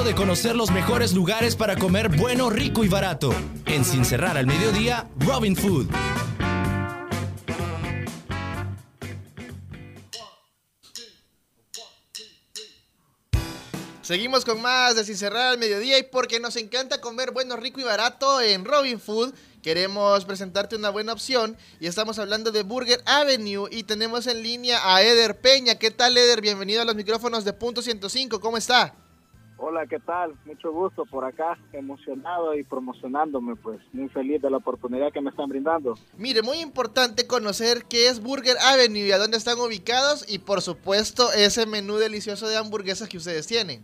de 0.04 0.14
conocer 0.14 0.54
los 0.54 0.70
mejores 0.70 1.14
lugares 1.14 1.56
para 1.56 1.76
comer 1.76 2.10
bueno, 2.10 2.50
rico 2.50 2.84
y 2.84 2.88
barato. 2.88 3.34
En 3.64 3.86
Sin 3.86 4.04
Cerrar 4.04 4.36
al 4.36 4.46
Mediodía, 4.46 5.08
Robin 5.16 5.56
Food. 5.56 5.86
Seguimos 14.02 14.44
con 14.44 14.60
más 14.60 14.94
de 14.94 15.04
Sin 15.04 15.16
Cerrar 15.16 15.52
al 15.52 15.58
Mediodía 15.58 15.98
y 15.98 16.02
porque 16.02 16.38
nos 16.38 16.56
encanta 16.56 17.00
comer 17.00 17.30
bueno, 17.30 17.56
rico 17.56 17.80
y 17.80 17.84
barato 17.84 18.42
en 18.42 18.66
Robin 18.66 19.00
Food. 19.00 19.32
Queremos 19.62 20.26
presentarte 20.26 20.76
una 20.76 20.90
buena 20.90 21.14
opción 21.14 21.56
y 21.80 21.86
estamos 21.86 22.18
hablando 22.18 22.52
de 22.52 22.62
Burger 22.62 23.00
Avenue 23.06 23.68
y 23.70 23.84
tenemos 23.84 24.26
en 24.26 24.42
línea 24.42 24.80
a 24.84 25.00
Eder 25.00 25.40
Peña. 25.40 25.76
¿Qué 25.76 25.90
tal 25.90 26.18
Eder? 26.18 26.42
Bienvenido 26.42 26.82
a 26.82 26.84
los 26.84 26.94
micrófonos 26.94 27.46
de 27.46 27.54
Punto 27.54 27.80
105. 27.80 28.38
¿Cómo 28.40 28.58
está? 28.58 28.94
Hola, 29.66 29.86
¿qué 29.86 29.98
tal? 29.98 30.34
Mucho 30.44 30.70
gusto 30.72 31.06
por 31.06 31.24
acá, 31.24 31.56
emocionado 31.72 32.54
y 32.54 32.64
promocionándome, 32.64 33.56
pues 33.56 33.80
muy 33.94 34.10
feliz 34.10 34.42
de 34.42 34.50
la 34.50 34.58
oportunidad 34.58 35.10
que 35.10 35.22
me 35.22 35.30
están 35.30 35.48
brindando. 35.48 35.94
Mire, 36.18 36.42
muy 36.42 36.58
importante 36.58 37.26
conocer 37.26 37.86
qué 37.88 38.08
es 38.08 38.22
Burger 38.22 38.58
Avenue 38.60 39.06
y 39.06 39.12
a 39.12 39.16
dónde 39.16 39.38
están 39.38 39.58
ubicados 39.58 40.30
y 40.30 40.38
por 40.38 40.60
supuesto 40.60 41.32
ese 41.32 41.64
menú 41.64 41.96
delicioso 41.96 42.46
de 42.46 42.58
hamburguesas 42.58 43.08
que 43.08 43.16
ustedes 43.16 43.46
tienen. 43.46 43.82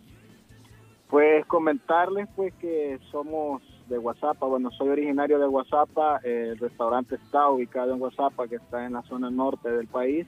Pues 1.09 1.47
comentarles 1.47 2.29
pues 2.37 2.53
que 2.61 2.99
somos 3.11 3.63
de 3.89 3.97
Guasapa, 3.97 4.47
bueno, 4.47 4.71
soy 4.73 4.91
originario 4.91 5.39
de 5.39 5.47
Guasapa, 5.47 6.21
eh, 6.25 6.51
el 6.53 6.59
restaurante 6.59 7.15
está 7.15 7.49
ubicado 7.49 7.95
en 7.95 8.01
Guasapa, 8.01 8.49
que 8.49 8.57
está 8.57 8.85
en 8.85 8.93
la 8.93 9.03
zona 9.05 9.31
norte 9.31 9.71
del 9.71 9.89
país, 9.89 10.27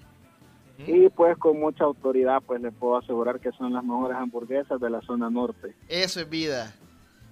y 0.78 1.08
pues 1.10 1.36
con 1.38 1.60
mucha 1.60 1.84
autoridad 1.84 2.42
pues 2.46 2.60
les 2.60 2.74
puedo 2.74 2.96
asegurar 2.96 3.40
que 3.40 3.52
son 3.52 3.72
las 3.72 3.84
mejores 3.84 4.16
hamburguesas 4.16 4.80
de 4.80 4.90
la 4.90 5.00
zona 5.02 5.30
norte. 5.30 5.74
Eso 5.88 6.20
es 6.20 6.28
vida. 6.28 6.74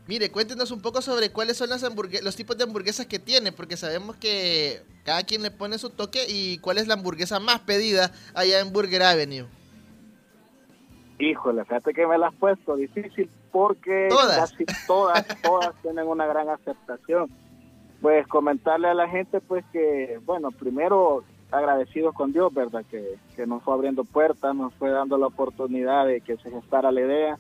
Mire, 0.06 0.30
cuéntenos 0.30 0.70
un 0.70 0.80
poco 0.80 1.02
sobre 1.02 1.30
cuáles 1.30 1.56
son 1.56 1.68
las 1.70 1.82
los 2.22 2.36
tipos 2.36 2.56
de 2.58 2.64
hamburguesas 2.64 3.06
que 3.06 3.18
tiene, 3.18 3.52
porque 3.52 3.76
sabemos 3.76 4.16
que 4.16 4.82
cada 5.04 5.22
quien 5.22 5.42
le 5.42 5.50
pone 5.50 5.78
su 5.78 5.90
toque 5.90 6.24
y 6.28 6.58
cuál 6.58 6.78
es 6.78 6.88
la 6.88 6.94
hamburguesa 6.94 7.38
más 7.38 7.60
pedida 7.60 8.10
allá 8.34 8.60
en 8.60 8.72
Burger 8.72 9.02
Avenue. 9.02 9.46
Híjole, 11.20 11.64
fíjate 11.64 11.92
que 11.92 12.06
me 12.06 12.18
la 12.18 12.28
has 12.28 12.34
puesto 12.34 12.76
difícil 12.76 13.30
porque 13.52 14.08
Todas. 14.08 14.52
casi 14.52 14.64
todas, 14.86 15.24
todas 15.42 15.74
tienen 15.82 16.06
una 16.06 16.26
gran 16.26 16.48
aceptación. 16.48 17.30
Pues 18.00 18.26
comentarle 18.26 18.88
a 18.88 18.94
la 18.94 19.08
gente 19.08 19.40
pues 19.40 19.64
que, 19.72 20.18
bueno, 20.24 20.50
primero 20.50 21.22
agradecidos 21.50 22.14
con 22.14 22.32
Dios, 22.32 22.52
¿verdad? 22.52 22.84
Que, 22.90 23.18
que 23.36 23.46
nos 23.46 23.62
fue 23.62 23.74
abriendo 23.74 24.04
puertas, 24.04 24.54
nos 24.54 24.72
fue 24.74 24.90
dando 24.90 25.18
la 25.18 25.26
oportunidad 25.26 26.06
de 26.06 26.20
que 26.20 26.36
se 26.36 26.50
gestara 26.50 26.92
la 26.92 27.00
idea 27.00 27.38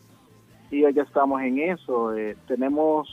y 0.70 0.84
hoy 0.84 0.94
ya 0.94 1.02
estamos 1.02 1.40
en 1.42 1.58
eso. 1.58 2.14
Eh, 2.14 2.36
tenemos 2.46 3.08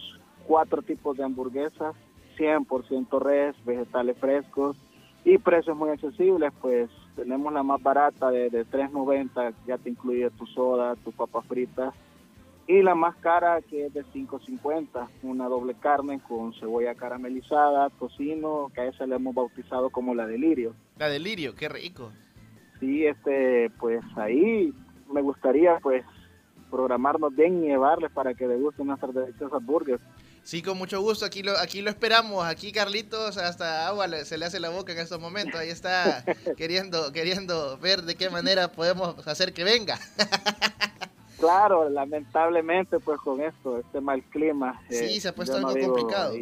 cuatro 0.45 0.81
tipos 0.81 1.17
de 1.17 1.23
hamburguesas, 1.23 1.95
100% 2.37 3.19
res, 3.19 3.55
vegetales 3.65 4.17
frescos 4.17 4.77
y 5.25 5.37
precios 5.37 5.75
muy 5.75 5.89
accesibles, 5.89 6.53
pues 6.61 6.89
tenemos 7.15 7.51
la 7.51 7.63
más 7.63 7.81
barata 7.81 8.29
de, 8.29 8.49
de 8.49 8.65
3.90, 8.65 9.53
ya 9.65 9.77
te 9.77 9.89
incluye 9.89 10.29
tu 10.31 10.45
soda, 10.45 10.95
tu 10.95 11.11
papas 11.11 11.45
fritas, 11.47 11.93
y 12.67 12.81
la 12.81 12.95
más 12.95 13.15
cara 13.17 13.61
que 13.61 13.85
es 13.85 13.93
de 13.93 14.03
5.50, 14.05 15.07
una 15.23 15.47
doble 15.47 15.73
carne 15.75 16.19
con 16.27 16.53
cebolla 16.53 16.95
caramelizada, 16.95 17.89
tocino, 17.91 18.69
que 18.75 18.81
a 18.81 18.85
esa 18.87 19.05
le 19.05 19.15
hemos 19.15 19.33
bautizado 19.33 19.89
como 19.89 20.13
la 20.13 20.27
delirio. 20.27 20.75
La 20.97 21.07
delirio, 21.09 21.55
qué 21.55 21.69
rico. 21.69 22.11
Sí, 22.79 23.05
este, 23.05 23.69
pues 23.79 24.03
ahí 24.17 24.73
me 25.11 25.21
gustaría 25.21 25.79
pues 25.81 26.03
programarnos 26.69 27.33
bien 27.35 27.63
y 27.63 27.67
llevarles 27.67 28.11
para 28.11 28.33
que 28.33 28.47
degusten 28.47 28.87
nuestras 28.87 29.13
deliciosas 29.15 29.63
burgers. 29.65 30.01
Sí, 30.43 30.61
con 30.61 30.77
mucho 30.77 31.01
gusto. 31.01 31.25
Aquí 31.25 31.43
lo, 31.43 31.57
aquí 31.57 31.81
lo 31.81 31.89
esperamos. 31.89 32.45
Aquí 32.45 32.71
Carlitos 32.71 33.37
hasta 33.37 33.87
agua 33.87 34.07
le- 34.07 34.25
se 34.25 34.37
le 34.37 34.45
hace 34.45 34.59
la 34.59 34.69
boca 34.69 34.91
en 34.93 34.99
estos 34.99 35.19
momentos. 35.19 35.59
Ahí 35.59 35.69
está 35.69 36.23
queriendo, 36.57 37.11
queriendo 37.11 37.77
ver 37.79 38.01
de 38.03 38.15
qué 38.15 38.29
manera 38.29 38.71
podemos 38.71 39.25
hacer 39.27 39.53
que 39.53 39.63
venga. 39.63 39.97
Claro, 41.37 41.87
lamentablemente 41.89 42.99
pues 42.99 43.19
con 43.21 43.41
esto, 43.41 43.77
este 43.77 44.01
mal 44.01 44.23
clima. 44.23 44.81
eh, 44.89 44.93
Sí, 45.09 45.19
se 45.21 45.29
ha 45.29 45.35
puesto 45.35 45.55
yo 45.57 45.61
no 45.61 45.67
algo 45.69 45.81
complicado. 45.93 46.33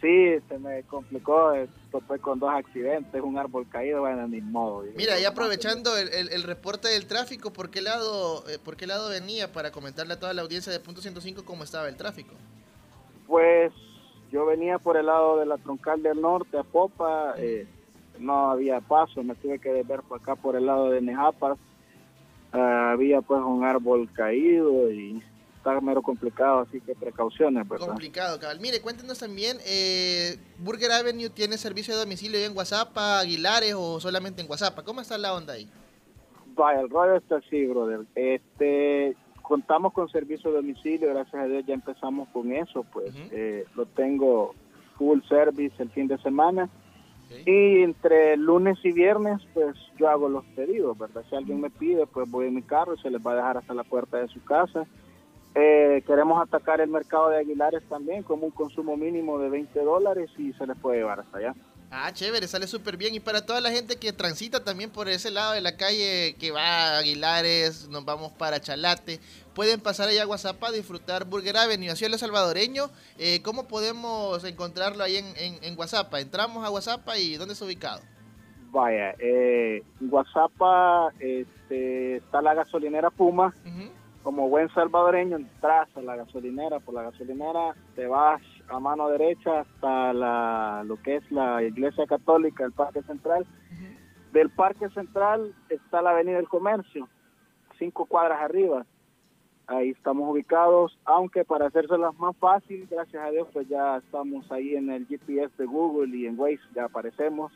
Sí, 0.00 0.34
se 0.46 0.58
me 0.58 0.82
complicó, 0.82 1.54
eh, 1.54 1.68
topé 1.90 2.18
con 2.18 2.38
dos 2.38 2.50
accidentes, 2.52 3.22
un 3.22 3.38
árbol 3.38 3.66
caído, 3.70 4.00
bueno, 4.02 4.28
ni 4.28 4.42
modo. 4.42 4.84
Mira, 4.94 5.18
y 5.18 5.24
aprovechando 5.24 5.96
el, 5.96 6.08
el- 6.12 6.28
el 6.32 6.42
reporte 6.42 6.88
del 6.88 7.06
tráfico, 7.06 7.50
¿por 7.50 7.70
qué 7.70 7.80
lado, 7.80 8.46
eh, 8.48 8.58
por 8.62 8.76
qué 8.76 8.86
lado 8.86 9.08
venía 9.08 9.52
para 9.52 9.70
comentarle 9.72 10.12
a 10.14 10.20
toda 10.20 10.34
la 10.34 10.42
audiencia 10.42 10.70
de 10.70 10.80
Punto 10.80 11.00
105 11.00 11.46
cómo 11.46 11.64
estaba 11.64 11.88
el 11.88 11.96
tráfico? 11.96 12.34
Pues 13.26 13.72
yo 14.30 14.44
venía 14.44 14.78
por 14.78 14.98
el 14.98 15.06
lado 15.06 15.38
de 15.38 15.46
la 15.46 15.56
troncal 15.56 16.02
del 16.02 16.20
norte 16.20 16.58
a 16.58 16.62
Popa, 16.62 17.34
eh, 17.38 17.66
no 18.18 18.50
había 18.50 18.80
paso, 18.82 19.22
me 19.22 19.34
tuve 19.34 19.58
que 19.58 19.82
ver 19.82 20.02
por 20.02 20.20
acá 20.20 20.36
por 20.36 20.56
el 20.56 20.66
lado 20.66 20.90
de 20.90 21.00
Nejapas. 21.00 21.56
Ah, 22.56 22.92
había 22.92 23.20
pues 23.20 23.40
un 23.42 23.64
árbol 23.64 24.08
caído 24.12 24.90
y 24.90 25.22
está 25.56 25.80
mero 25.80 26.00
complicado, 26.00 26.60
así 26.60 26.80
que 26.80 26.94
precauciones, 26.94 27.68
¿verdad? 27.68 27.88
Complicado, 27.88 28.38
cabal. 28.40 28.60
Mire, 28.60 28.80
cuéntenos 28.80 29.18
también, 29.18 29.58
eh, 29.66 30.36
Burger 30.58 30.90
Avenue 30.92 31.28
tiene 31.28 31.58
servicio 31.58 31.94
de 31.94 32.00
domicilio 32.00 32.38
en 32.38 32.56
WhatsApp, 32.56 32.96
Aguilares 32.96 33.74
o 33.76 34.00
solamente 34.00 34.40
en 34.40 34.48
WhatsApp. 34.48 34.82
¿Cómo 34.84 35.00
está 35.00 35.18
la 35.18 35.34
onda 35.34 35.54
ahí? 35.54 35.68
Vaya, 36.54 36.80
el 36.80 36.88
rollo 36.88 37.16
está 37.16 37.36
así, 37.36 37.66
brother. 37.66 38.06
Este, 38.14 39.14
contamos 39.42 39.92
con 39.92 40.08
servicio 40.08 40.50
de 40.50 40.56
domicilio, 40.56 41.08
gracias 41.10 41.42
a 41.42 41.46
Dios 41.46 41.64
ya 41.66 41.74
empezamos 41.74 42.28
con 42.30 42.52
eso, 42.52 42.84
pues 42.92 43.10
eh, 43.32 43.64
lo 43.74 43.86
tengo 43.86 44.54
full 44.96 45.20
service 45.28 45.74
el 45.82 45.90
fin 45.90 46.06
de 46.08 46.16
semana. 46.18 46.70
Y 47.44 47.82
entre 47.82 48.36
lunes 48.36 48.78
y 48.84 48.92
viernes, 48.92 49.40
pues 49.52 49.76
yo 49.98 50.08
hago 50.08 50.28
los 50.28 50.44
pedidos, 50.46 50.96
¿verdad? 50.98 51.24
Si 51.28 51.36
alguien 51.36 51.60
me 51.60 51.70
pide, 51.70 52.06
pues 52.06 52.30
voy 52.30 52.46
en 52.46 52.54
mi 52.54 52.62
carro 52.62 52.94
y 52.94 52.98
se 52.98 53.10
les 53.10 53.24
va 53.24 53.32
a 53.32 53.36
dejar 53.36 53.56
hasta 53.56 53.74
la 53.74 53.84
puerta 53.84 54.18
de 54.18 54.28
su 54.28 54.42
casa. 54.44 54.86
Eh, 55.54 56.02
queremos 56.06 56.40
atacar 56.40 56.80
el 56.80 56.90
mercado 56.90 57.30
de 57.30 57.38
Aguilares 57.38 57.82
también 57.88 58.22
como 58.22 58.44
un 58.44 58.50
consumo 58.50 58.96
mínimo 58.96 59.38
de 59.38 59.48
20 59.48 59.80
dólares 59.80 60.30
y 60.38 60.52
se 60.52 60.66
les 60.66 60.76
puede 60.78 60.98
llevar 60.98 61.20
hasta 61.20 61.38
allá. 61.38 61.54
Ah, 61.98 62.12
chévere, 62.12 62.46
sale 62.46 62.66
súper 62.66 62.98
bien. 62.98 63.14
Y 63.14 63.20
para 63.20 63.46
toda 63.46 63.62
la 63.62 63.70
gente 63.70 63.96
que 63.96 64.12
transita 64.12 64.62
también 64.62 64.90
por 64.90 65.08
ese 65.08 65.30
lado 65.30 65.54
de 65.54 65.62
la 65.62 65.78
calle, 65.78 66.36
que 66.38 66.50
va 66.50 66.60
a 66.60 66.98
Aguilares, 66.98 67.88
nos 67.88 68.04
vamos 68.04 68.32
para 68.32 68.60
Chalate, 68.60 69.18
pueden 69.54 69.80
pasar 69.80 70.10
allá 70.10 70.24
a 70.24 70.26
WhatsApp 70.26 70.62
a 70.62 70.72
disfrutar 70.72 71.24
Burger 71.24 71.56
Avenue. 71.56 71.88
Así 71.88 72.06
lo 72.06 72.18
salvadoreño, 72.18 72.90
eh, 73.16 73.40
¿cómo 73.42 73.66
podemos 73.66 74.44
encontrarlo 74.44 75.02
ahí 75.02 75.16
en, 75.16 75.24
en? 75.38 75.78
Entramos 76.18 76.66
a 76.66 76.70
WhatsApp 76.70 77.08
y 77.18 77.36
¿dónde 77.36 77.54
está 77.54 77.64
ubicado? 77.64 78.02
Vaya, 78.72 79.14
eh, 79.18 79.82
en 79.98 80.12
WhatsApp 80.12 80.52
este, 81.18 82.16
está 82.16 82.42
la 82.42 82.52
gasolinera 82.52 83.08
Puma. 83.08 83.54
Como 84.22 84.50
buen 84.50 84.68
salvadoreño, 84.74 85.36
entras 85.36 85.88
a 85.96 86.02
la 86.02 86.16
gasolinera, 86.16 86.78
por 86.80 86.94
la 86.94 87.04
gasolinera, 87.04 87.74
te 87.94 88.06
vas 88.06 88.42
a 88.68 88.80
mano 88.80 89.08
derecha 89.08 89.60
hasta 89.60 90.12
la, 90.12 90.82
lo 90.86 91.00
que 91.02 91.16
es 91.16 91.30
la 91.30 91.62
iglesia 91.62 92.06
católica, 92.06 92.64
el 92.64 92.72
Parque 92.72 93.02
Central. 93.02 93.46
Del 94.32 94.50
Parque 94.50 94.88
Central 94.90 95.54
está 95.68 96.02
la 96.02 96.10
Avenida 96.10 96.36
del 96.36 96.48
Comercio, 96.48 97.08
cinco 97.78 98.06
cuadras 98.06 98.40
arriba. 98.40 98.84
Ahí 99.68 99.90
estamos 99.90 100.30
ubicados, 100.30 100.96
aunque 101.04 101.44
para 101.44 101.66
hacérselas 101.66 102.16
más 102.18 102.36
fácil, 102.36 102.86
gracias 102.88 103.22
a 103.22 103.30
Dios, 103.30 103.48
pues 103.52 103.68
ya 103.68 103.96
estamos 103.96 104.50
ahí 104.52 104.76
en 104.76 104.90
el 104.90 105.06
GPS 105.06 105.50
de 105.58 105.66
Google 105.66 106.16
y 106.16 106.26
en 106.26 106.38
Waze 106.38 106.60
ya 106.74 106.84
aparecemos, 106.84 107.52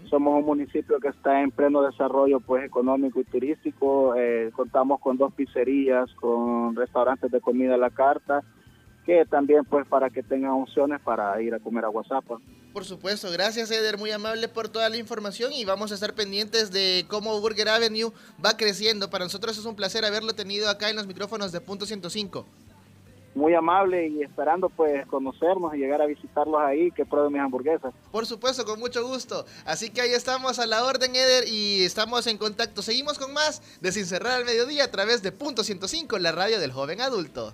somos 0.05 0.39
un 0.39 0.45
municipio 0.45 0.97
que 1.01 1.09
está 1.09 1.41
en 1.41 1.51
pleno 1.51 1.81
desarrollo 1.81 2.39
pues 2.39 2.63
económico 2.63 3.19
y 3.19 3.25
turístico, 3.25 4.15
eh, 4.15 4.49
contamos 4.55 5.01
con 5.01 5.17
dos 5.17 5.33
pizzerías, 5.33 6.09
con 6.15 6.73
restaurantes 6.73 7.29
de 7.31 7.41
comida 7.41 7.75
a 7.75 7.77
la 7.77 7.89
carta, 7.89 8.43
que 9.05 9.25
también 9.25 9.65
pues 9.65 9.85
para 9.85 10.09
que 10.09 10.23
tengan 10.23 10.51
opciones 10.51 11.01
para 11.01 11.41
ir 11.41 11.53
a 11.53 11.59
comer 11.59 11.83
a 11.83 11.89
WhatsApp. 11.89 12.23
Por 12.73 12.85
supuesto, 12.85 13.29
gracias 13.31 13.69
Eder, 13.69 13.97
muy 13.97 14.11
amable 14.11 14.47
por 14.47 14.69
toda 14.69 14.87
la 14.87 14.95
información 14.95 15.51
y 15.51 15.65
vamos 15.65 15.91
a 15.91 15.95
estar 15.95 16.13
pendientes 16.13 16.71
de 16.71 17.05
cómo 17.09 17.39
Burger 17.41 17.67
Avenue 17.67 18.13
va 18.43 18.55
creciendo. 18.55 19.09
Para 19.09 19.25
nosotros 19.25 19.57
es 19.57 19.65
un 19.65 19.75
placer 19.75 20.05
haberlo 20.05 20.33
tenido 20.33 20.69
acá 20.69 20.89
en 20.89 20.95
los 20.95 21.05
micrófonos 21.05 21.51
de 21.51 21.59
Punto 21.59 21.85
105. 21.85 22.45
muy 23.33 23.53
amable 23.53 24.07
y 24.07 24.23
esperando 24.23 24.69
pues 24.69 25.05
conocernos 25.07 25.73
y 25.73 25.77
llegar 25.77 26.01
a 26.01 26.05
visitarlos 26.05 26.59
ahí, 26.61 26.91
que 26.91 27.05
prueben 27.05 27.33
mis 27.33 27.41
hamburguesas. 27.41 27.93
Por 28.11 28.25
supuesto, 28.25 28.65
con 28.65 28.79
mucho 28.79 29.05
gusto. 29.07 29.45
Así 29.65 29.89
que 29.89 30.01
ahí 30.01 30.11
estamos 30.11 30.59
a 30.59 30.65
la 30.65 30.83
orden, 30.83 31.15
Eder, 31.15 31.47
y 31.47 31.83
estamos 31.83 32.27
en 32.27 32.37
contacto. 32.37 32.81
Seguimos 32.81 33.17
con 33.17 33.33
más 33.33 33.61
de 33.81 33.91
Sin 33.91 34.05
Cerrar 34.05 34.33
al 34.33 34.45
Mediodía 34.45 34.85
a 34.85 34.91
través 34.91 35.21
de 35.21 35.31
Punto 35.31 35.63
105, 35.63 36.19
la 36.19 36.31
radio 36.31 36.59
del 36.59 36.71
joven 36.71 37.01
adulto. 37.01 37.53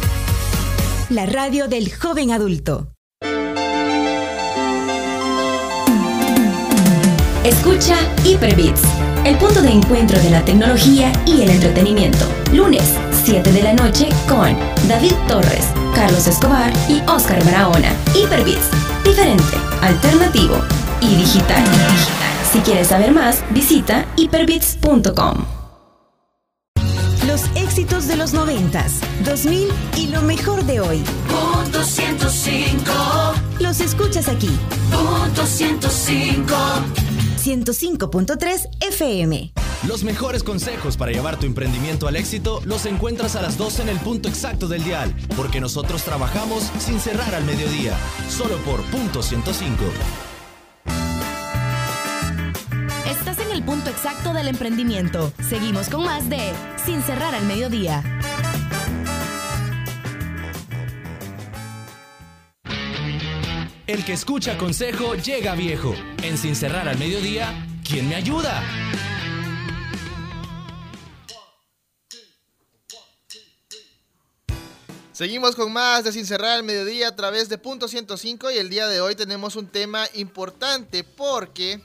La 1.11 1.25
radio 1.25 1.67
del 1.67 1.93
joven 1.93 2.31
adulto. 2.31 2.93
Escucha 7.43 7.97
Hyperbits, 8.23 8.81
el 9.25 9.35
punto 9.37 9.61
de 9.61 9.71
encuentro 9.71 10.17
de 10.21 10.29
la 10.29 10.45
tecnología 10.45 11.11
y 11.25 11.41
el 11.41 11.49
entretenimiento. 11.49 12.25
Lunes, 12.53 12.95
7 13.25 13.51
de 13.51 13.61
la 13.61 13.73
noche 13.73 14.07
con 14.29 14.55
David 14.87 15.11
Torres, 15.27 15.67
Carlos 15.93 16.27
Escobar 16.27 16.71
y 16.87 17.01
Oscar 17.09 17.43
Barahona. 17.43 17.93
Hyperbits, 18.15 18.69
diferente, 19.03 19.57
alternativo 19.81 20.61
y 21.01 21.13
digital. 21.15 21.65
Si 22.53 22.59
quieres 22.59 22.87
saber 22.87 23.11
más, 23.11 23.43
visita 23.51 24.05
hyperbits.com. 24.15 25.60
Los 27.31 27.45
éxitos 27.55 28.09
de 28.09 28.17
los 28.17 28.33
noventas, 28.33 28.99
2000 29.23 29.69
y 29.95 30.07
lo 30.07 30.21
mejor 30.21 30.65
de 30.65 30.81
hoy. 30.81 31.01
Punto 31.29 31.81
105. 31.81 32.91
Los 33.57 33.79
escuchas 33.79 34.27
aquí. 34.27 34.49
Punto 34.91 35.45
105. 35.45 36.53
105.3 37.41 38.67
FM. 38.81 39.53
Los 39.87 40.03
mejores 40.03 40.43
consejos 40.43 40.97
para 40.97 41.13
llevar 41.13 41.39
tu 41.39 41.45
emprendimiento 41.45 42.09
al 42.09 42.17
éxito 42.17 42.61
los 42.65 42.85
encuentras 42.85 43.37
a 43.37 43.41
las 43.41 43.57
12 43.57 43.83
en 43.83 43.89
el 43.89 43.99
punto 43.99 44.27
exacto 44.27 44.67
del 44.67 44.83
dial, 44.83 45.15
porque 45.37 45.61
nosotros 45.61 46.03
trabajamos 46.03 46.69
sin 46.79 46.99
cerrar 46.99 47.33
al 47.33 47.45
mediodía, 47.45 47.95
solo 48.29 48.57
por 48.65 48.81
punto 48.91 49.23
105. 49.23 49.85
Estás 53.09 53.39
en 53.39 53.51
el 53.51 53.63
punto 53.63 53.89
exacto 53.89 54.33
del 54.33 54.49
emprendimiento. 54.49 55.31
Seguimos 55.47 55.87
con 55.87 56.03
más 56.03 56.27
de 56.27 56.51
Sin 56.91 57.03
cerrar 57.03 57.33
al 57.33 57.45
mediodía. 57.45 58.03
El 63.87 64.03
que 64.03 64.11
escucha 64.11 64.57
consejo 64.57 65.15
llega 65.15 65.55
viejo. 65.55 65.95
En 66.21 66.37
Sin 66.37 66.53
cerrar 66.53 66.89
al 66.89 66.97
mediodía, 66.97 67.65
¿quién 67.87 68.09
me 68.09 68.15
ayuda? 68.15 68.61
Seguimos 75.13 75.55
con 75.55 75.71
más 75.71 76.03
de 76.03 76.11
Sin 76.11 76.25
Cerrar 76.25 76.57
al 76.57 76.63
Mediodía 76.63 77.07
a 77.07 77.15
través 77.15 77.47
de 77.47 77.57
Punto 77.57 77.87
105 77.87 78.51
y 78.51 78.57
el 78.57 78.69
día 78.69 78.89
de 78.89 78.99
hoy 78.99 79.15
tenemos 79.15 79.55
un 79.55 79.67
tema 79.67 80.07
importante 80.15 81.05
porque 81.05 81.79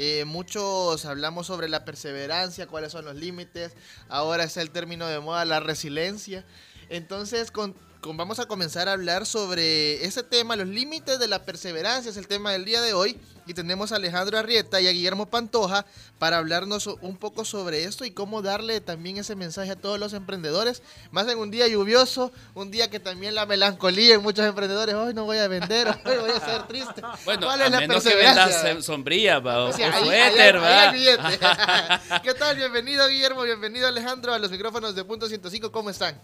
eh, 0.00 0.24
muchos 0.24 1.04
hablamos 1.06 1.48
sobre 1.48 1.68
la 1.68 1.84
perseverancia, 1.84 2.68
cuáles 2.68 2.92
son 2.92 3.04
los 3.04 3.16
límites, 3.16 3.72
ahora 4.08 4.44
está 4.44 4.62
el 4.62 4.70
término 4.70 5.08
de 5.08 5.18
moda, 5.18 5.44
la 5.44 5.58
resiliencia. 5.58 6.44
Entonces, 6.88 7.50
con, 7.50 7.74
vamos 8.02 8.38
a 8.38 8.46
comenzar 8.46 8.88
a 8.88 8.92
hablar 8.92 9.26
sobre 9.26 10.04
ese 10.04 10.22
tema, 10.22 10.56
los 10.56 10.66
límites 10.68 11.18
de 11.18 11.28
la 11.28 11.44
perseverancia, 11.44 12.10
es 12.10 12.16
el 12.16 12.26
tema 12.28 12.52
del 12.52 12.64
día 12.64 12.80
de 12.80 12.92
hoy. 12.94 13.18
Y 13.46 13.54
tenemos 13.54 13.92
a 13.92 13.96
Alejandro 13.96 14.36
Arrieta 14.38 14.78
y 14.78 14.88
a 14.88 14.90
Guillermo 14.90 15.24
Pantoja 15.24 15.86
para 16.18 16.36
hablarnos 16.36 16.86
un 16.86 17.16
poco 17.16 17.46
sobre 17.46 17.84
esto 17.84 18.04
y 18.04 18.10
cómo 18.10 18.42
darle 18.42 18.82
también 18.82 19.16
ese 19.16 19.36
mensaje 19.36 19.70
a 19.70 19.76
todos 19.76 19.98
los 19.98 20.12
emprendedores. 20.12 20.82
Más 21.12 21.26
en 21.28 21.38
un 21.38 21.50
día 21.50 21.66
lluvioso, 21.66 22.30
un 22.54 22.70
día 22.70 22.90
que 22.90 23.00
también 23.00 23.34
la 23.34 23.46
melancolía 23.46 24.14
en 24.16 24.22
muchos 24.22 24.44
emprendedores, 24.44 24.94
hoy 24.94 25.14
no 25.14 25.24
voy 25.24 25.38
a 25.38 25.48
vender, 25.48 25.88
hoy 26.04 26.16
voy 26.18 26.30
a 26.30 26.40
ser 26.40 26.66
triste. 26.66 27.00
Bueno, 27.24 27.46
¿Cuál 27.46 27.62
a 27.62 27.64
es 27.66 27.70
la 27.70 27.80
menos 27.80 28.04
que 28.04 28.10
perseverancia? 28.10 28.70
eh, 28.72 28.82
sombría 28.82 29.38
va, 29.38 29.64
o, 29.64 29.68
O 29.70 29.72
sea, 29.72 29.88
o 29.88 29.92
ahí- 29.94 30.04
suéter, 30.04 30.56
ahí- 30.56 30.62
va. 30.62 30.90
ahí. 30.90 32.20
¿Qué 32.22 32.34
tal? 32.34 32.54
Bienvenido 32.56 33.08
Guillermo, 33.08 33.42
bienvenido 33.44 33.86
Alejandro 33.88 34.34
a 34.34 34.38
los 34.38 34.50
micrófonos 34.50 34.94
de 34.94 35.04
Punto 35.04 35.26
105. 35.26 35.72
¿Cómo 35.72 35.88
están? 35.88 36.20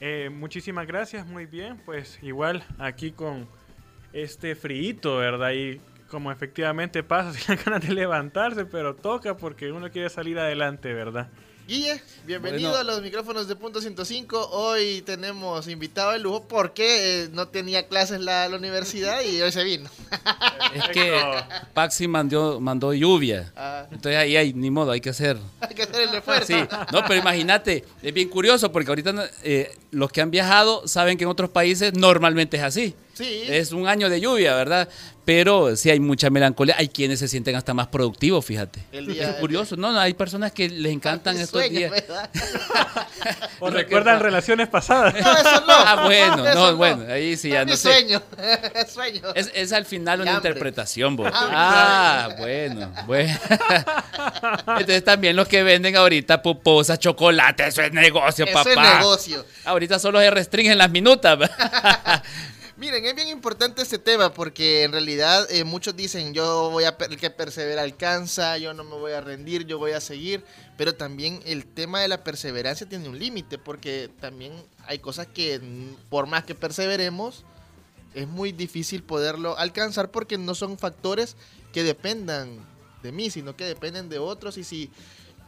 Eh, 0.00 0.30
muchísimas 0.32 0.86
gracias, 0.86 1.26
muy 1.26 1.46
bien. 1.46 1.80
Pues 1.84 2.18
igual 2.22 2.64
aquí 2.78 3.12
con 3.12 3.46
este 4.12 4.54
friito, 4.54 5.18
¿verdad? 5.18 5.52
Y 5.52 5.80
como 6.08 6.32
efectivamente 6.32 7.02
pasa, 7.02 7.32
sin 7.38 7.56
ganas 7.64 7.86
de 7.86 7.94
levantarse, 7.94 8.64
pero 8.64 8.96
toca 8.96 9.36
porque 9.36 9.72
uno 9.72 9.90
quiere 9.90 10.08
salir 10.08 10.38
adelante, 10.38 10.92
¿verdad? 10.92 11.30
Guille, 11.70 12.02
bienvenido 12.26 12.70
Bueno. 12.70 12.80
a 12.90 12.94
los 12.94 13.00
micrófonos 13.00 13.46
de 13.46 13.54
Punto 13.54 13.80
105. 13.80 14.48
Hoy 14.50 15.02
tenemos 15.02 15.68
invitado 15.68 16.10
de 16.10 16.18
lujo 16.18 16.42
porque 16.48 17.22
eh, 17.22 17.28
no 17.30 17.46
tenía 17.46 17.86
clases 17.86 18.20
la, 18.20 18.48
la 18.48 18.56
universidad 18.56 19.22
y 19.22 19.40
hoy 19.40 19.52
se 19.52 19.62
vino. 19.62 19.88
Es 20.74 20.88
que 20.88 21.16
Paxi 21.72 22.08
mandó, 22.08 22.58
mandó 22.58 22.92
lluvia. 22.92 23.52
Ah. 23.54 23.86
Entonces 23.92 24.16
ahí 24.16 24.36
hay, 24.36 24.52
ni 24.52 24.68
modo, 24.68 24.90
hay 24.90 25.00
que 25.00 25.10
hacer. 25.10 25.38
Hay 25.60 25.76
que 25.76 25.82
hacer 25.84 26.08
el 26.08 26.14
esfuerzo. 26.16 26.46
Sí, 26.48 26.56
no, 26.92 27.04
pero 27.06 27.14
imagínate, 27.20 27.84
es 28.02 28.12
bien 28.12 28.28
curioso 28.28 28.72
porque 28.72 28.90
ahorita 28.90 29.30
eh, 29.44 29.70
los 29.92 30.10
que 30.10 30.22
han 30.22 30.32
viajado 30.32 30.88
saben 30.88 31.16
que 31.16 31.22
en 31.22 31.30
otros 31.30 31.50
países 31.50 31.94
normalmente 31.94 32.56
es 32.56 32.64
así. 32.64 32.96
Sí. 33.24 33.42
Es 33.48 33.72
un 33.72 33.86
año 33.88 34.08
de 34.08 34.20
lluvia, 34.20 34.54
¿verdad? 34.54 34.88
Pero 35.24 35.76
sí 35.76 35.90
hay 35.90 36.00
mucha 36.00 36.28
melancolía. 36.30 36.74
Hay 36.78 36.88
quienes 36.88 37.18
se 37.20 37.28
sienten 37.28 37.54
hasta 37.54 37.72
más 37.74 37.86
productivos, 37.88 38.44
fíjate. 38.44 38.80
El 38.90 39.06
día- 39.06 39.30
es 39.30 39.36
curioso. 39.36 39.76
No, 39.76 39.92
no, 39.92 40.00
hay 40.00 40.14
personas 40.14 40.50
que 40.50 40.68
les 40.68 40.92
encantan 40.92 41.36
estos 41.36 41.60
Sueño, 41.62 41.78
días. 41.78 41.92
O 43.60 43.68
recuerdan 43.70 44.18
relaciones 44.20 44.68
pasadas. 44.68 45.12
No, 45.14 45.18
eso 45.20 45.60
no. 45.66 45.72
Ah, 45.72 46.02
bueno, 46.06 46.46
Eso 46.48 46.70
no, 46.72 46.76
bueno, 46.76 47.04
ahí 47.12 47.36
sí, 47.36 47.50
ya 47.50 47.60
es 47.62 47.66
no 47.68 47.76
sé. 47.76 47.92
sueño. 47.92 48.22
sueño. 48.92 49.22
Es, 49.34 49.50
es 49.54 49.72
al 49.72 49.84
final 49.84 50.22
una 50.22 50.32
interpretación, 50.32 51.16
vos. 51.16 51.30
Ah, 51.34 52.30
bueno, 52.38 52.90
bueno. 53.06 53.38
Entonces 54.68 55.04
también 55.04 55.36
los 55.36 55.46
que 55.46 55.62
venden 55.62 55.96
ahorita 55.96 56.42
puposas, 56.42 56.98
chocolate, 56.98 57.66
eso 57.66 57.82
es 57.82 57.92
negocio, 57.92 58.46
Eso 58.46 58.54
papá. 58.54 58.70
es 58.70 58.98
negocio. 58.98 59.44
Ahorita 59.66 59.98
solo 59.98 60.18
se 60.20 60.30
restringen 60.30 60.78
las 60.78 60.90
minutas. 60.90 61.38
Miren, 62.80 63.04
es 63.04 63.14
bien 63.14 63.28
importante 63.28 63.82
este 63.82 63.98
tema 63.98 64.32
porque 64.32 64.84
en 64.84 64.92
realidad 64.92 65.46
eh, 65.50 65.64
muchos 65.64 65.94
dicen 65.94 66.32
yo 66.32 66.70
voy 66.70 66.84
a 66.84 66.96
el 67.10 67.18
que 67.18 67.28
persevera 67.28 67.82
alcanza, 67.82 68.56
yo 68.56 68.72
no 68.72 68.84
me 68.84 68.94
voy 68.94 69.12
a 69.12 69.20
rendir, 69.20 69.66
yo 69.66 69.78
voy 69.78 69.92
a 69.92 70.00
seguir, 70.00 70.42
pero 70.78 70.94
también 70.94 71.40
el 71.44 71.66
tema 71.66 72.00
de 72.00 72.08
la 72.08 72.24
perseverancia 72.24 72.88
tiene 72.88 73.06
un 73.06 73.18
límite 73.18 73.58
porque 73.58 74.08
también 74.18 74.54
hay 74.86 74.98
cosas 74.98 75.26
que 75.26 75.58
mm, 75.58 76.08
por 76.08 76.26
más 76.26 76.44
que 76.44 76.54
perseveremos 76.54 77.44
es 78.14 78.26
muy 78.26 78.50
difícil 78.50 79.02
poderlo 79.02 79.58
alcanzar 79.58 80.10
porque 80.10 80.38
no 80.38 80.54
son 80.54 80.78
factores 80.78 81.36
que 81.74 81.82
dependan 81.82 82.66
de 83.02 83.12
mí, 83.12 83.28
sino 83.28 83.56
que 83.56 83.66
dependen 83.66 84.08
de 84.08 84.18
otros 84.18 84.56
y 84.56 84.64
si 84.64 84.90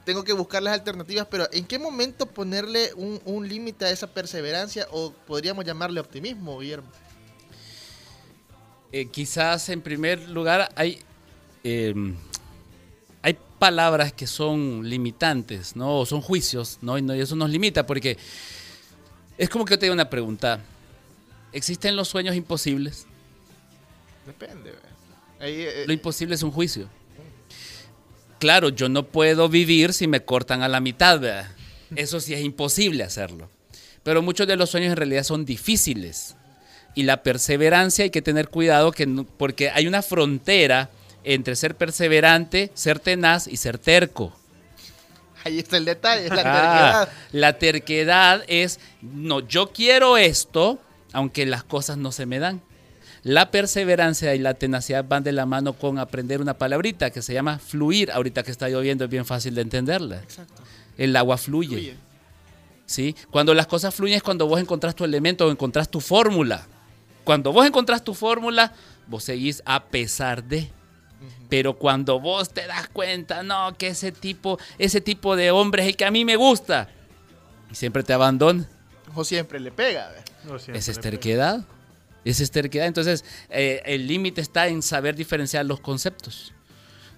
tengo 0.04 0.22
que 0.22 0.34
buscar 0.34 0.62
las 0.62 0.74
alternativas, 0.74 1.26
pero 1.30 1.48
¿en 1.50 1.64
qué 1.64 1.78
momento 1.78 2.26
ponerle 2.26 2.92
un, 2.94 3.22
un 3.24 3.48
límite 3.48 3.86
a 3.86 3.90
esa 3.90 4.08
perseverancia 4.08 4.86
o 4.90 5.14
podríamos 5.26 5.64
llamarle 5.64 5.98
optimismo, 5.98 6.58
Guillermo? 6.58 6.90
Eh, 8.92 9.06
quizás 9.06 9.68
en 9.70 9.80
primer 9.80 10.28
lugar 10.28 10.70
hay, 10.76 10.98
eh, 11.64 11.94
hay 13.22 13.36
palabras 13.58 14.12
que 14.12 14.26
son 14.26 14.88
limitantes, 14.88 15.74
¿no? 15.76 16.00
O 16.00 16.06
son 16.06 16.20
juicios, 16.20 16.78
¿no? 16.82 16.98
Y, 16.98 17.02
no- 17.02 17.14
y 17.16 17.20
eso 17.20 17.34
nos 17.36 17.48
limita 17.50 17.86
porque 17.86 18.18
es 19.38 19.48
como 19.48 19.64
que 19.64 19.72
yo 19.74 19.78
te 19.78 19.86
digo 19.86 19.94
una 19.94 20.10
pregunta. 20.10 20.60
¿Existen 21.52 21.96
los 21.96 22.08
sueños 22.08 22.34
imposibles? 22.36 23.06
Depende. 24.26 24.74
eh, 25.40 25.84
Lo 25.86 25.92
imposible 25.92 26.34
es 26.34 26.42
un 26.42 26.50
juicio. 26.50 26.88
Claro, 28.38 28.70
yo 28.70 28.88
no 28.88 29.04
puedo 29.04 29.48
vivir 29.48 29.92
si 29.92 30.06
me 30.06 30.24
cortan 30.24 30.62
a 30.62 30.68
la 30.68 30.80
mitad, 30.80 31.20
¿verdad? 31.20 31.50
Eso 31.94 32.20
sí 32.20 32.34
es 32.34 32.40
imposible 32.42 33.04
hacerlo. 33.04 33.48
Pero 34.02 34.20
muchos 34.22 34.46
de 34.48 34.56
los 34.56 34.70
sueños 34.70 34.90
en 34.90 34.96
realidad 34.96 35.22
son 35.22 35.44
difíciles. 35.44 36.34
Y 36.94 37.04
la 37.04 37.22
perseverancia 37.22 38.04
hay 38.04 38.10
que 38.10 38.22
tener 38.22 38.48
cuidado 38.48 38.92
que 38.92 39.06
no- 39.06 39.24
porque 39.24 39.70
hay 39.70 39.86
una 39.86 40.02
frontera 40.02 40.90
entre 41.24 41.56
ser 41.56 41.76
perseverante, 41.76 42.70
ser 42.74 42.98
tenaz 42.98 43.46
y 43.46 43.56
ser 43.56 43.78
terco. 43.78 44.36
Ahí 45.44 45.58
está 45.58 45.76
el 45.76 45.84
detalle, 45.84 46.28
la 46.28 46.34
Ah, 46.34 46.36
terquedad. 46.36 47.08
la 47.32 47.58
terquedad 47.58 48.44
es, 48.46 48.78
no, 49.00 49.40
yo 49.40 49.72
quiero 49.72 50.16
esto, 50.16 50.78
aunque 51.12 51.46
las 51.46 51.64
cosas 51.64 51.96
no 51.96 52.12
se 52.12 52.26
me 52.26 52.38
dan. 52.38 52.60
La 53.24 53.50
perseverancia 53.50 54.34
y 54.34 54.38
la 54.38 54.54
tenacidad 54.54 55.04
van 55.08 55.22
de 55.22 55.32
la 55.32 55.46
mano 55.46 55.72
con 55.74 55.98
aprender 55.98 56.40
una 56.40 56.54
palabrita 56.54 57.10
que 57.10 57.22
se 57.22 57.32
llama 57.32 57.58
fluir. 57.58 58.10
Ahorita 58.10 58.42
que 58.42 58.50
está 58.50 58.68
lloviendo 58.68 59.04
es 59.04 59.10
bien 59.10 59.24
fácil 59.24 59.54
de 59.54 59.62
entenderla. 59.62 60.16
Exacto. 60.18 60.62
El 60.98 61.14
agua 61.16 61.38
fluye. 61.38 61.68
Fluye. 61.76 61.96
¿sí? 62.84 63.14
Cuando 63.30 63.54
las 63.54 63.66
cosas 63.68 63.94
fluyen 63.94 64.16
es 64.16 64.22
cuando 64.22 64.46
vos 64.48 64.60
encontrás 64.60 64.94
tu 64.94 65.04
elemento 65.04 65.46
o 65.46 65.50
encontrás 65.50 65.88
tu 65.88 66.00
fórmula. 66.00 66.66
Cuando 67.24 67.52
vos 67.52 67.66
encontrás 67.66 68.02
tu 68.02 68.14
fórmula, 68.14 68.72
vos 69.06 69.24
seguís 69.24 69.62
a 69.64 69.84
pesar 69.84 70.44
de. 70.44 70.70
Pero 71.48 71.78
cuando 71.78 72.18
vos 72.18 72.50
te 72.50 72.66
das 72.66 72.88
cuenta, 72.88 73.42
no, 73.42 73.76
que 73.76 73.88
ese 73.88 74.10
tipo, 74.10 74.58
ese 74.78 75.00
tipo 75.00 75.36
de 75.36 75.50
hombre 75.50 75.82
es 75.82 75.88
el 75.90 75.96
que 75.96 76.04
a 76.04 76.10
mí 76.10 76.24
me 76.24 76.36
gusta, 76.36 76.88
y 77.70 77.74
siempre 77.74 78.02
te 78.02 78.12
abandona. 78.12 78.68
O 79.14 79.24
siempre 79.24 79.60
le 79.60 79.70
pega. 79.70 80.10
siempre 80.58 80.78
Esa 80.78 80.90
es 80.90 81.00
terquedad. 81.00 81.64
Esa 82.24 82.42
es 82.42 82.50
terquedad. 82.50 82.86
Entonces, 82.86 83.24
eh, 83.50 83.82
el 83.84 84.06
límite 84.06 84.40
está 84.40 84.68
en 84.68 84.82
saber 84.82 85.14
diferenciar 85.14 85.66
los 85.66 85.80
conceptos. 85.80 86.52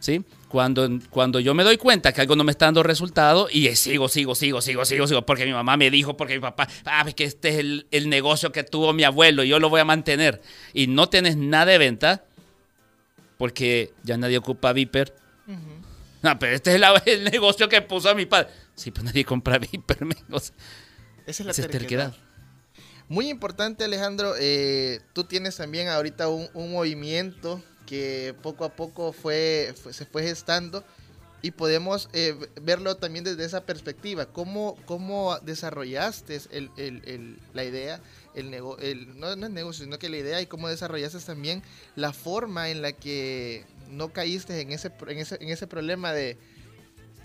¿Sí? 0.04 0.22
Cuando, 0.48 0.86
cuando 1.08 1.40
yo 1.40 1.54
me 1.54 1.64
doy 1.64 1.78
cuenta 1.78 2.12
que 2.12 2.20
algo 2.20 2.36
no 2.36 2.44
me 2.44 2.50
está 2.50 2.66
dando 2.66 2.82
resultado 2.82 3.48
y 3.50 3.74
sigo, 3.74 4.10
sigo, 4.10 4.34
sigo, 4.34 4.60
sigo, 4.60 4.84
sigo, 4.84 5.06
sigo, 5.06 5.24
porque 5.24 5.46
mi 5.46 5.52
mamá 5.52 5.78
me 5.78 5.90
dijo, 5.90 6.14
porque 6.14 6.34
mi 6.34 6.40
papá, 6.40 6.68
ah, 6.84 7.04
es 7.08 7.14
que 7.14 7.24
este 7.24 7.48
es 7.48 7.54
el, 7.56 7.86
el 7.90 8.10
negocio 8.10 8.52
que 8.52 8.64
tuvo 8.64 8.92
mi 8.92 9.02
abuelo 9.04 9.44
y 9.44 9.48
yo 9.48 9.58
lo 9.58 9.70
voy 9.70 9.80
a 9.80 9.86
mantener. 9.86 10.42
Y 10.74 10.88
no 10.88 11.08
tienes 11.08 11.38
nada 11.38 11.64
de 11.64 11.78
venta, 11.78 12.26
porque 13.38 13.94
ya 14.02 14.18
nadie 14.18 14.36
ocupa 14.36 14.74
Viper. 14.74 15.16
No, 16.20 16.38
pero 16.38 16.54
este 16.54 16.74
es 16.74 16.76
el, 16.76 16.84
el 17.06 17.24
negocio 17.24 17.66
que 17.70 17.80
puso 17.80 18.10
a 18.10 18.14
mi 18.14 18.26
padre. 18.26 18.48
Sí, 18.74 18.90
pues 18.90 19.04
nadie 19.04 19.24
compra 19.24 19.56
Viper. 19.56 20.04
men, 20.04 20.18
o 20.30 20.38
sea, 20.38 20.54
Esa 21.26 21.50
es 21.50 21.58
la 21.58 21.68
terquedad. 21.68 22.14
Muy 23.08 23.30
importante, 23.30 23.84
Alejandro. 23.84 24.34
eh, 24.38 25.00
tú 25.14 25.24
tienes 25.24 25.56
también 25.56 25.88
ahorita 25.88 26.28
un, 26.28 26.50
un 26.52 26.72
movimiento 26.72 27.62
que 27.86 28.34
poco 28.42 28.64
a 28.64 28.70
poco 28.70 29.12
fue, 29.12 29.74
se 29.90 30.06
fue 30.06 30.22
gestando 30.22 30.84
y 31.42 31.50
podemos 31.50 32.08
eh, 32.14 32.34
verlo 32.62 32.96
también 32.96 33.22
desde 33.24 33.44
esa 33.44 33.66
perspectiva. 33.66 34.24
¿Cómo, 34.26 34.78
cómo 34.86 35.38
desarrollaste 35.40 36.40
el- 36.50 36.70
el- 36.78 37.02
el- 37.04 37.38
la 37.52 37.64
idea? 37.64 38.00
El 38.34 38.50
nego- 38.50 38.78
el- 38.78 39.18
no, 39.20 39.36
no 39.36 39.48
negocio, 39.50 39.84
sino 39.84 39.98
que 39.98 40.08
la 40.08 40.16
idea 40.16 40.40
y 40.40 40.46
cómo 40.46 40.68
desarrollaste 40.68 41.18
también 41.20 41.62
la 41.96 42.14
forma 42.14 42.70
en 42.70 42.80
la 42.80 42.92
que 42.92 43.64
no 43.90 44.10
caíste 44.12 44.58
en 44.60 44.72
ese, 44.72 44.90
en 45.06 45.18
ese, 45.18 45.36
en 45.40 45.50
ese 45.50 45.66
problema 45.66 46.12
de 46.14 46.38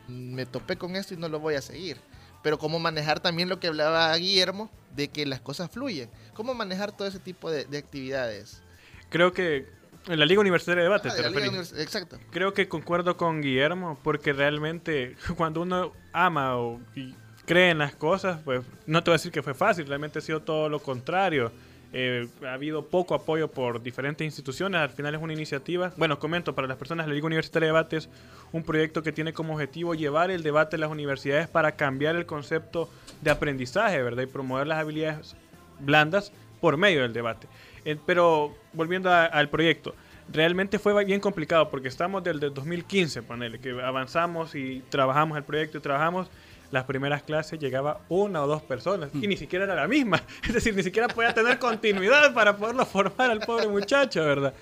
me 0.10 0.46
topé 0.46 0.76
con 0.76 0.96
esto 0.98 1.14
y 1.14 1.18
no 1.18 1.30
lo 1.30 1.40
voy 1.40 1.56
a 1.56 1.62
seguir. 1.62 1.96
Pero 2.44 2.58
cómo 2.60 2.78
manejar 2.80 3.22
también 3.22 3.48
lo 3.48 3.60
que 3.60 3.68
hablaba 3.68 4.16
Guillermo, 4.18 4.70
de 4.96 5.08
que 5.08 5.26
las 5.26 5.40
cosas 5.40 5.72
fluyen. 5.72 6.10
¿Cómo 6.34 6.54
manejar 6.54 6.96
todo 6.96 7.08
ese 7.08 7.20
tipo 7.20 7.50
de 7.52 7.78
actividades? 7.78 8.62
Creo 9.10 9.32
que 9.34 9.79
en 10.10 10.20
la 10.20 10.26
Liga 10.26 10.42
Universitaria 10.42 10.84
de 10.84 10.90
Debate, 10.90 11.10
Ah, 11.10 11.16
te 11.16 11.22
referís. 11.22 11.74
Exacto. 11.78 12.18
Creo 12.32 12.54
que 12.54 12.68
concuerdo 12.68 13.16
con 13.16 13.42
Guillermo, 13.42 14.00
porque 14.04 14.34
realmente 14.34 15.16
cuando 15.38 15.62
uno 15.62 15.94
ama 16.12 16.58
o 16.58 16.80
y 16.96 17.14
cree 17.46 17.72
en 17.72 17.80
las 17.80 17.96
cosas, 17.96 18.40
pues 18.44 18.62
no 18.86 19.04
te 19.04 19.10
voy 19.10 19.16
a 19.16 19.18
decir 19.18 19.32
que 19.32 19.42
fue 19.42 19.54
fácil, 19.54 19.88
realmente 19.88 20.20
ha 20.20 20.22
sido 20.22 20.42
todo 20.42 20.70
lo 20.70 20.80
contrario. 20.80 21.52
Eh, 21.92 22.28
ha 22.46 22.54
habido 22.54 22.86
poco 22.86 23.16
apoyo 23.16 23.48
por 23.48 23.82
diferentes 23.82 24.24
instituciones, 24.24 24.80
al 24.80 24.92
final 24.92 25.16
es 25.16 25.22
una 25.22 25.34
iniciativa, 25.34 25.92
bueno, 25.98 26.20
comento, 26.20 26.54
para 26.54 26.68
las 26.68 26.78
personas, 26.78 27.08
la 27.08 27.16
Liga 27.16 27.26
Universitaria 27.26 27.66
de 27.66 27.74
Debate 27.74 27.98
es 27.98 28.10
un 28.52 28.62
proyecto 28.62 29.02
que 29.02 29.12
tiene 29.12 29.34
como 29.34 29.54
objetivo 29.54 29.96
llevar 29.96 30.30
el 30.30 30.44
debate 30.44 30.76
a 30.76 30.80
las 30.80 30.92
universidades 30.92 31.48
para 31.48 31.72
cambiar 31.72 32.16
el 32.16 32.28
concepto 32.28 32.92
de 33.22 33.32
aprendizaje, 33.32 34.04
¿verdad? 34.04 34.22
Y 34.22 34.28
promover 34.28 34.68
las 34.68 34.78
habilidades 34.78 35.36
blandas 35.80 36.32
por 36.62 36.78
medio 36.78 37.02
del 37.02 37.14
debate. 37.14 37.48
Eh, 37.86 37.98
pero 38.06 38.56
volviendo 38.74 39.10
a- 39.12 39.26
al 39.26 39.50
proyecto, 39.50 39.96
realmente 40.32 40.80
fue 40.80 41.04
bien 41.06 41.20
complicado 41.20 41.70
porque 41.70 41.88
estamos 41.88 42.24
del, 42.24 42.40
del 42.40 42.54
2015, 42.54 43.24
ponele, 43.24 43.60
que 43.60 43.72
avanzamos 43.82 44.54
y 44.56 44.84
trabajamos 44.90 45.38
el 45.38 45.44
proyecto 45.44 45.78
y 45.78 45.82
trabajamos. 45.82 46.30
Las 46.72 46.84
primeras 46.84 47.24
clases 47.24 47.58
llegaba 47.60 48.02
una 48.10 48.44
o 48.44 48.48
dos 48.48 48.62
personas 48.62 49.10
y 49.16 49.26
ni 49.28 49.36
siquiera 49.38 49.66
era 49.66 49.74
la 49.74 49.88
misma. 49.88 50.22
Es 50.48 50.54
decir, 50.54 50.76
ni 50.76 50.84
siquiera 50.84 51.08
podía 51.08 51.34
tener 51.34 51.58
continuidad 51.58 52.32
para 52.34 52.56
poderlo 52.56 52.86
formar 52.86 53.32
al 53.32 53.40
pobre 53.40 53.68
muchacho, 53.68 54.24
¿verdad? 54.24 54.54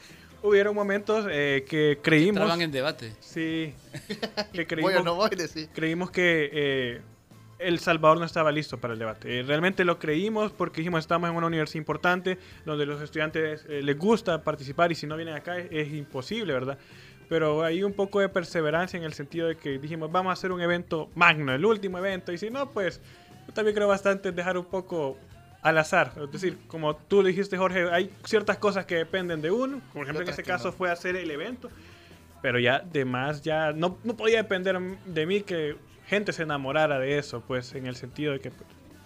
Hubieron 0.41 0.73
momentos 0.73 1.25
eh, 1.29 1.65
que 1.67 1.99
creímos... 2.01 2.35
Traban 2.37 2.61
en 2.61 2.71
debate. 2.71 3.11
Sí. 3.19 3.73
Que 4.07 4.45
Voy 4.53 4.65
creímos, 4.65 4.95
o 4.95 5.03
no 5.03 5.15
voy, 5.15 5.29
decir. 5.31 5.67
creímos 5.73 6.09
que 6.11 6.49
eh, 6.53 7.01
El 7.59 7.79
Salvador 7.79 8.19
no 8.19 8.25
estaba 8.25 8.51
listo 8.51 8.77
para 8.79 8.93
el 8.93 8.99
debate. 8.99 9.39
Eh, 9.39 9.43
realmente 9.43 9.83
lo 9.83 9.97
creímos 9.97 10.51
porque 10.51 10.81
dijimos 10.81 10.99
estamos 10.99 11.29
en 11.29 11.35
una 11.35 11.47
universidad 11.47 11.79
importante 11.79 12.37
donde 12.65 12.85
los 12.85 13.01
estudiantes 13.01 13.65
eh, 13.67 13.81
les 13.81 13.97
gusta 13.97 14.43
participar 14.43 14.91
y 14.91 14.95
si 14.95 15.07
no 15.07 15.15
vienen 15.15 15.35
acá 15.35 15.57
es, 15.57 15.67
es 15.71 15.93
imposible, 15.93 16.53
¿verdad? 16.53 16.77
Pero 17.29 17.63
hay 17.63 17.83
un 17.83 17.93
poco 17.93 18.19
de 18.19 18.29
perseverancia 18.29 18.97
en 18.97 19.03
el 19.03 19.13
sentido 19.13 19.47
de 19.47 19.57
que 19.57 19.79
dijimos 19.79 20.11
vamos 20.11 20.29
a 20.29 20.33
hacer 20.33 20.51
un 20.51 20.61
evento 20.61 21.09
magno, 21.15 21.53
el 21.53 21.65
último 21.65 21.97
evento, 21.97 22.31
y 22.31 22.37
si 22.37 22.49
no, 22.49 22.69
pues 22.69 23.01
yo 23.47 23.53
también 23.53 23.75
creo 23.75 23.87
bastante 23.87 24.31
dejar 24.31 24.57
un 24.57 24.65
poco 24.65 25.17
al 25.61 25.77
azar. 25.77 26.13
Es 26.21 26.31
decir, 26.31 26.57
como 26.67 26.95
tú 26.95 27.23
dijiste, 27.23 27.57
Jorge, 27.57 27.89
hay 27.91 28.11
ciertas 28.23 28.57
cosas 28.57 28.85
que 28.85 28.95
dependen 28.95 29.41
de 29.41 29.51
uno. 29.51 29.81
Por 29.93 30.03
ejemplo, 30.03 30.25
en 30.25 30.35
que 30.35 30.43
caso 30.43 30.67
no. 30.67 30.71
fue 30.71 30.91
hacer 30.91 31.15
el 31.15 31.29
evento. 31.31 31.69
Pero 32.41 32.59
ya, 32.59 32.79
de 32.79 33.03
más, 33.03 33.41
ya 33.41 33.71
no, 33.71 33.97
no 34.03 34.15
podía 34.15 34.37
depender 34.37 34.79
de 34.79 35.25
mí 35.25 35.41
que 35.41 35.75
gente 36.07 36.33
se 36.33 36.43
enamorara 36.43 36.99
de 36.99 37.17
eso, 37.17 37.41
pues 37.41 37.75
en 37.75 37.85
el 37.85 37.95
sentido 37.95 38.33
de 38.33 38.39
que 38.39 38.51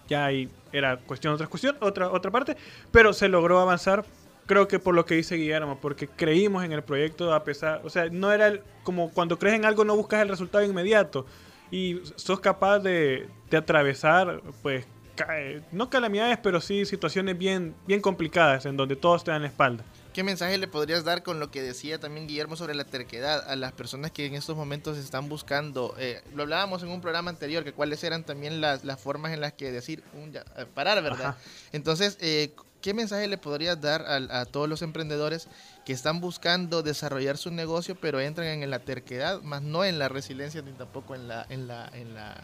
ya 0.08 0.24
ahí 0.24 0.48
era 0.72 0.96
cuestión, 0.98 1.34
otra 1.34 1.46
cuestión, 1.46 1.76
otra, 1.80 2.10
otra 2.10 2.30
parte. 2.30 2.56
Pero 2.90 3.12
se 3.12 3.28
logró 3.28 3.60
avanzar, 3.60 4.04
creo 4.46 4.68
que 4.68 4.78
por 4.78 4.94
lo 4.94 5.04
que 5.04 5.14
dice 5.14 5.36
Guillermo, 5.36 5.78
porque 5.80 6.08
creímos 6.08 6.64
en 6.64 6.72
el 6.72 6.82
proyecto 6.82 7.32
a 7.32 7.44
pesar, 7.44 7.80
o 7.84 7.90
sea, 7.90 8.08
no 8.10 8.32
era 8.32 8.46
el- 8.48 8.62
como 8.82 9.10
cuando 9.10 9.38
crees 9.38 9.56
en 9.56 9.64
algo 9.64 9.84
no 9.84 9.96
buscas 9.96 10.22
el 10.22 10.28
resultado 10.28 10.64
inmediato 10.64 11.26
y 11.70 12.00
sos 12.16 12.40
capaz 12.40 12.80
de, 12.80 13.28
de 13.50 13.56
atravesar, 13.56 14.42
pues, 14.62 14.86
eh, 15.30 15.60
no 15.72 15.88
calamidades, 15.90 16.38
pero 16.42 16.60
sí 16.60 16.84
situaciones 16.84 17.38
bien, 17.38 17.74
bien 17.86 18.00
complicadas 18.00 18.66
en 18.66 18.76
donde 18.76 18.96
todos 18.96 19.24
te 19.24 19.30
dan 19.30 19.42
la 19.42 19.48
espalda. 19.48 19.84
¿Qué 20.12 20.22
mensaje 20.22 20.58
le 20.58 20.68
podrías 20.68 21.04
dar 21.04 21.22
con 21.22 21.40
lo 21.40 21.50
que 21.50 21.62
decía 21.62 21.98
también 21.98 22.26
Guillermo 22.26 22.56
sobre 22.56 22.74
la 22.74 22.84
terquedad 22.84 23.48
a 23.48 23.56
las 23.56 23.72
personas 23.72 24.10
que 24.10 24.26
en 24.26 24.34
estos 24.34 24.56
momentos 24.56 24.98
están 24.98 25.30
buscando? 25.30 25.94
eh, 25.98 26.22
lo 26.34 26.42
hablábamos 26.42 26.82
en 26.82 26.90
un 26.90 27.00
programa 27.00 27.30
anterior, 27.30 27.64
que 27.64 27.72
cuáles 27.72 28.04
eran 28.04 28.22
también 28.24 28.60
las, 28.60 28.84
las 28.84 29.00
formas 29.00 29.32
en 29.32 29.40
las 29.40 29.54
que 29.54 29.72
decir 29.72 30.02
un 30.12 30.32
ya- 30.32 30.44
eh, 30.58 30.66
parar, 30.66 31.02
¿verdad? 31.02 31.28
Ajá. 31.30 31.38
Entonces, 31.72 32.18
eh, 32.20 32.54
¿qué 32.82 32.92
mensaje 32.92 33.26
le 33.26 33.38
podrías 33.38 33.80
dar 33.80 34.04
a, 34.06 34.44
todos 34.44 34.68
los 34.68 34.82
emprendedores 34.82 35.48
que 35.86 35.94
están 35.94 36.20
buscando 36.20 36.82
desarrollar 36.82 37.38
su 37.38 37.50
negocio, 37.50 37.94
pero 37.94 38.20
entran 38.20 38.62
en 38.62 38.68
la 38.70 38.80
terquedad, 38.80 39.40
más 39.40 39.62
no 39.62 39.82
en 39.82 39.98
la 39.98 40.10
resiliencia 40.10 40.60
ni 40.60 40.72
tampoco 40.72 41.14
en 41.14 41.26
la, 41.26 41.46
en 41.48 41.66
la, 41.66 41.88
en 41.94 42.12
la, 42.14 42.36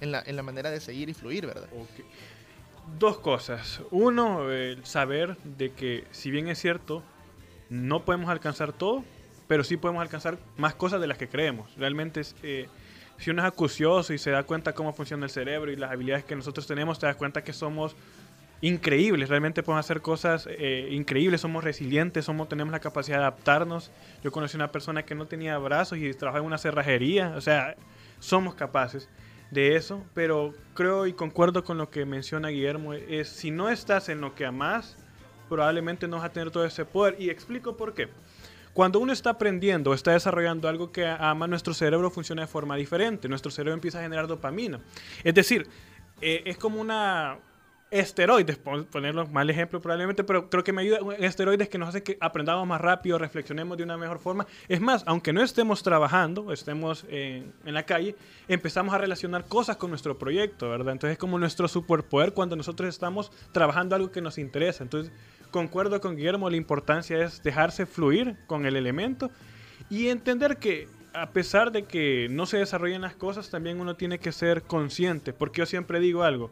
en 0.00 0.12
la, 0.12 0.22
en 0.26 0.36
la 0.36 0.42
manera 0.42 0.70
de 0.70 0.78
seguir 0.80 1.08
y 1.08 1.14
fluir, 1.14 1.46
¿verdad? 1.46 1.68
Dos 2.98 3.18
cosas. 3.18 3.80
Uno, 3.90 4.50
el 4.50 4.84
saber 4.84 5.38
de 5.38 5.72
que 5.72 6.04
si 6.10 6.30
bien 6.30 6.48
es 6.48 6.60
cierto, 6.60 7.02
no 7.70 8.04
podemos 8.04 8.30
alcanzar 8.30 8.72
todo, 8.72 9.04
pero 9.48 9.64
sí 9.64 9.76
podemos 9.76 10.02
alcanzar 10.02 10.38
más 10.56 10.74
cosas 10.74 11.00
de 11.00 11.06
las 11.06 11.18
que 11.18 11.28
creemos. 11.28 11.74
Realmente, 11.76 12.22
eh, 12.42 12.68
si 13.18 13.30
uno 13.30 13.42
es 13.42 13.48
acucioso 13.48 14.12
y 14.12 14.18
se 14.18 14.30
da 14.30 14.42
cuenta 14.42 14.72
cómo 14.72 14.92
funciona 14.92 15.24
el 15.24 15.30
cerebro 15.30 15.70
y 15.70 15.76
las 15.76 15.90
habilidades 15.90 16.24
que 16.24 16.36
nosotros 16.36 16.66
tenemos, 16.66 16.98
te 16.98 17.06
das 17.06 17.16
cuenta 17.16 17.44
que 17.44 17.52
somos 17.52 17.96
increíbles, 18.60 19.28
realmente 19.28 19.62
podemos 19.62 19.84
hacer 19.84 20.00
cosas 20.00 20.48
eh, 20.50 20.88
increíbles, 20.90 21.42
somos 21.42 21.62
resilientes, 21.62 22.24
somos, 22.24 22.48
tenemos 22.48 22.72
la 22.72 22.80
capacidad 22.80 23.18
de 23.18 23.24
adaptarnos. 23.24 23.90
Yo 24.22 24.32
conocí 24.32 24.56
una 24.56 24.72
persona 24.72 25.04
que 25.04 25.14
no 25.14 25.26
tenía 25.26 25.58
brazos 25.58 25.98
y 25.98 26.12
trabajaba 26.14 26.40
en 26.40 26.46
una 26.46 26.58
cerrajería, 26.58 27.34
o 27.36 27.40
sea, 27.40 27.76
somos 28.20 28.54
capaces 28.54 29.08
de 29.50 29.76
eso, 29.76 30.04
pero 30.14 30.54
creo 30.72 31.06
y 31.06 31.12
concuerdo 31.12 31.62
con 31.62 31.78
lo 31.78 31.90
que 31.90 32.06
menciona 32.06 32.48
Guillermo, 32.48 32.94
es 32.94 33.28
si 33.28 33.50
no 33.50 33.68
estás 33.68 34.08
en 34.08 34.20
lo 34.20 34.34
que 34.34 34.46
amas, 34.46 34.96
probablemente 35.48 36.08
no 36.08 36.16
vas 36.16 36.26
a 36.26 36.32
tener 36.32 36.50
todo 36.50 36.64
ese 36.64 36.84
poder. 36.84 37.16
Y 37.18 37.30
explico 37.30 37.76
por 37.76 37.94
qué. 37.94 38.08
Cuando 38.72 38.98
uno 38.98 39.12
está 39.12 39.30
aprendiendo 39.30 39.94
está 39.94 40.12
desarrollando 40.12 40.68
algo 40.68 40.90
que 40.90 41.06
ama, 41.06 41.46
nuestro 41.46 41.74
cerebro 41.74 42.10
funciona 42.10 42.42
de 42.42 42.48
forma 42.48 42.76
diferente. 42.76 43.28
Nuestro 43.28 43.52
cerebro 43.52 43.74
empieza 43.74 44.00
a 44.00 44.02
generar 44.02 44.26
dopamina. 44.26 44.80
Es 45.22 45.34
decir, 45.34 45.68
eh, 46.20 46.42
es 46.44 46.56
como 46.56 46.80
una 46.80 47.38
esteroides, 47.94 48.56
por 48.56 48.86
ponerlo 48.86 49.26
mal 49.28 49.48
ejemplo 49.48 49.80
probablemente, 49.80 50.24
pero 50.24 50.50
creo 50.50 50.64
que 50.64 50.72
me 50.72 50.82
ayuda. 50.82 50.98
Esteroides 51.18 51.68
que 51.68 51.78
nos 51.78 51.90
hace 51.90 52.02
que 52.02 52.18
aprendamos 52.20 52.66
más 52.66 52.80
rápido, 52.80 53.18
reflexionemos 53.18 53.78
de 53.78 53.84
una 53.84 53.96
mejor 53.96 54.18
forma. 54.18 54.46
Es 54.68 54.80
más, 54.80 55.04
aunque 55.06 55.32
no 55.32 55.42
estemos 55.42 55.82
trabajando, 55.84 56.52
estemos 56.52 57.06
en, 57.08 57.52
en 57.64 57.74
la 57.74 57.84
calle, 57.84 58.16
empezamos 58.48 58.92
a 58.94 58.98
relacionar 58.98 59.44
cosas 59.46 59.76
con 59.76 59.90
nuestro 59.90 60.18
proyecto, 60.18 60.68
¿verdad? 60.70 60.92
Entonces 60.92 61.12
es 61.12 61.18
como 61.18 61.38
nuestro 61.38 61.68
superpoder 61.68 62.32
cuando 62.32 62.56
nosotros 62.56 62.88
estamos 62.88 63.30
trabajando 63.52 63.94
algo 63.94 64.10
que 64.10 64.20
nos 64.20 64.38
interesa. 64.38 64.82
Entonces, 64.82 65.12
concuerdo 65.52 66.00
con 66.00 66.16
Guillermo, 66.16 66.50
la 66.50 66.56
importancia 66.56 67.24
es 67.24 67.42
dejarse 67.44 67.86
fluir 67.86 68.36
con 68.48 68.66
el 68.66 68.74
elemento 68.74 69.30
Y 69.88 70.08
entender 70.08 70.56
que 70.56 70.88
a 71.12 71.30
pesar 71.30 71.70
de 71.70 71.84
que 71.84 72.26
no 72.28 72.44
se 72.44 72.56
desarrollen 72.56 73.02
las 73.02 73.14
cosas, 73.14 73.50
también 73.50 73.80
uno 73.80 73.94
tiene 73.94 74.18
que 74.18 74.32
ser 74.32 74.62
consciente, 74.62 75.32
porque 75.32 75.60
yo 75.60 75.66
siempre 75.66 76.00
digo 76.00 76.24
algo. 76.24 76.50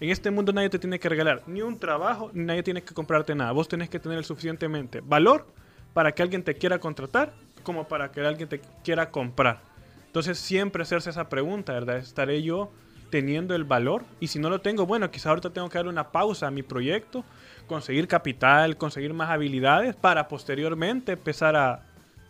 En 0.00 0.08
este 0.08 0.30
mundo 0.30 0.50
nadie 0.52 0.70
te 0.70 0.78
tiene 0.78 0.98
que 0.98 1.10
regalar 1.10 1.42
ni 1.46 1.60
un 1.60 1.78
trabajo, 1.78 2.30
ni 2.32 2.44
nadie 2.44 2.62
tiene 2.62 2.82
que 2.82 2.94
comprarte 2.94 3.34
nada. 3.34 3.52
Vos 3.52 3.68
tenés 3.68 3.90
que 3.90 3.98
tener 3.98 4.16
el 4.16 4.24
suficientemente 4.24 5.02
valor 5.02 5.46
para 5.92 6.12
que 6.12 6.22
alguien 6.22 6.42
te 6.42 6.54
quiera 6.54 6.78
contratar, 6.78 7.34
como 7.62 7.86
para 7.86 8.10
que 8.10 8.22
alguien 8.22 8.48
te 8.48 8.62
quiera 8.82 9.10
comprar. 9.10 9.60
Entonces 10.06 10.38
siempre 10.38 10.82
hacerse 10.82 11.10
esa 11.10 11.28
pregunta, 11.28 11.74
¿verdad? 11.74 11.98
¿Estaré 11.98 12.42
yo 12.42 12.72
teniendo 13.10 13.54
el 13.54 13.64
valor? 13.64 14.04
Y 14.20 14.28
si 14.28 14.38
no 14.38 14.48
lo 14.48 14.62
tengo, 14.62 14.86
bueno, 14.86 15.10
quizá 15.10 15.28
ahorita 15.28 15.50
tengo 15.50 15.68
que 15.68 15.76
dar 15.76 15.86
una 15.86 16.10
pausa 16.10 16.46
a 16.46 16.50
mi 16.50 16.62
proyecto, 16.62 17.22
conseguir 17.66 18.08
capital, 18.08 18.78
conseguir 18.78 19.12
más 19.12 19.28
habilidades 19.28 19.94
para 19.96 20.28
posteriormente 20.28 21.12
empezar 21.12 21.56
a 21.56 21.82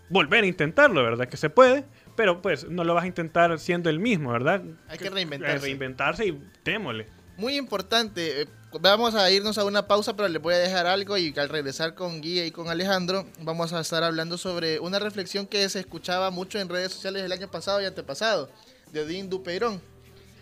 volver 0.08 0.42
a 0.42 0.46
intentarlo, 0.48 1.04
¿verdad? 1.04 1.28
Que 1.28 1.36
se 1.36 1.50
puede, 1.50 1.84
pero 2.16 2.42
pues 2.42 2.68
no 2.68 2.82
lo 2.82 2.94
vas 2.94 3.04
a 3.04 3.06
intentar 3.06 3.56
siendo 3.60 3.88
el 3.90 4.00
mismo, 4.00 4.32
¿verdad? 4.32 4.60
Hay 4.88 4.98
que 4.98 5.08
reinventarse. 5.08 5.66
Reinventarse 5.66 6.26
y 6.26 6.42
démosle. 6.64 7.19
Muy 7.40 7.56
importante. 7.56 8.42
eh, 8.42 8.46
Vamos 8.82 9.14
a 9.14 9.30
irnos 9.30 9.56
a 9.56 9.64
una 9.64 9.88
pausa, 9.88 10.14
pero 10.14 10.28
les 10.28 10.40
voy 10.40 10.54
a 10.54 10.58
dejar 10.58 10.86
algo 10.86 11.16
y 11.16 11.34
al 11.38 11.48
regresar 11.48 11.94
con 11.94 12.20
Guía 12.20 12.44
y 12.44 12.52
con 12.52 12.68
Alejandro 12.68 13.26
vamos 13.40 13.72
a 13.72 13.80
estar 13.80 14.04
hablando 14.04 14.36
sobre 14.38 14.78
una 14.78 14.98
reflexión 15.00 15.46
que 15.46 15.66
se 15.70 15.80
escuchaba 15.80 16.30
mucho 16.30 16.60
en 16.60 16.68
redes 16.68 16.92
sociales 16.92 17.24
el 17.24 17.32
año 17.32 17.50
pasado 17.50 17.80
y 17.80 17.86
antepasado 17.86 18.48
de 18.92 19.00
Odín 19.00 19.28
Dupeirón, 19.30 19.80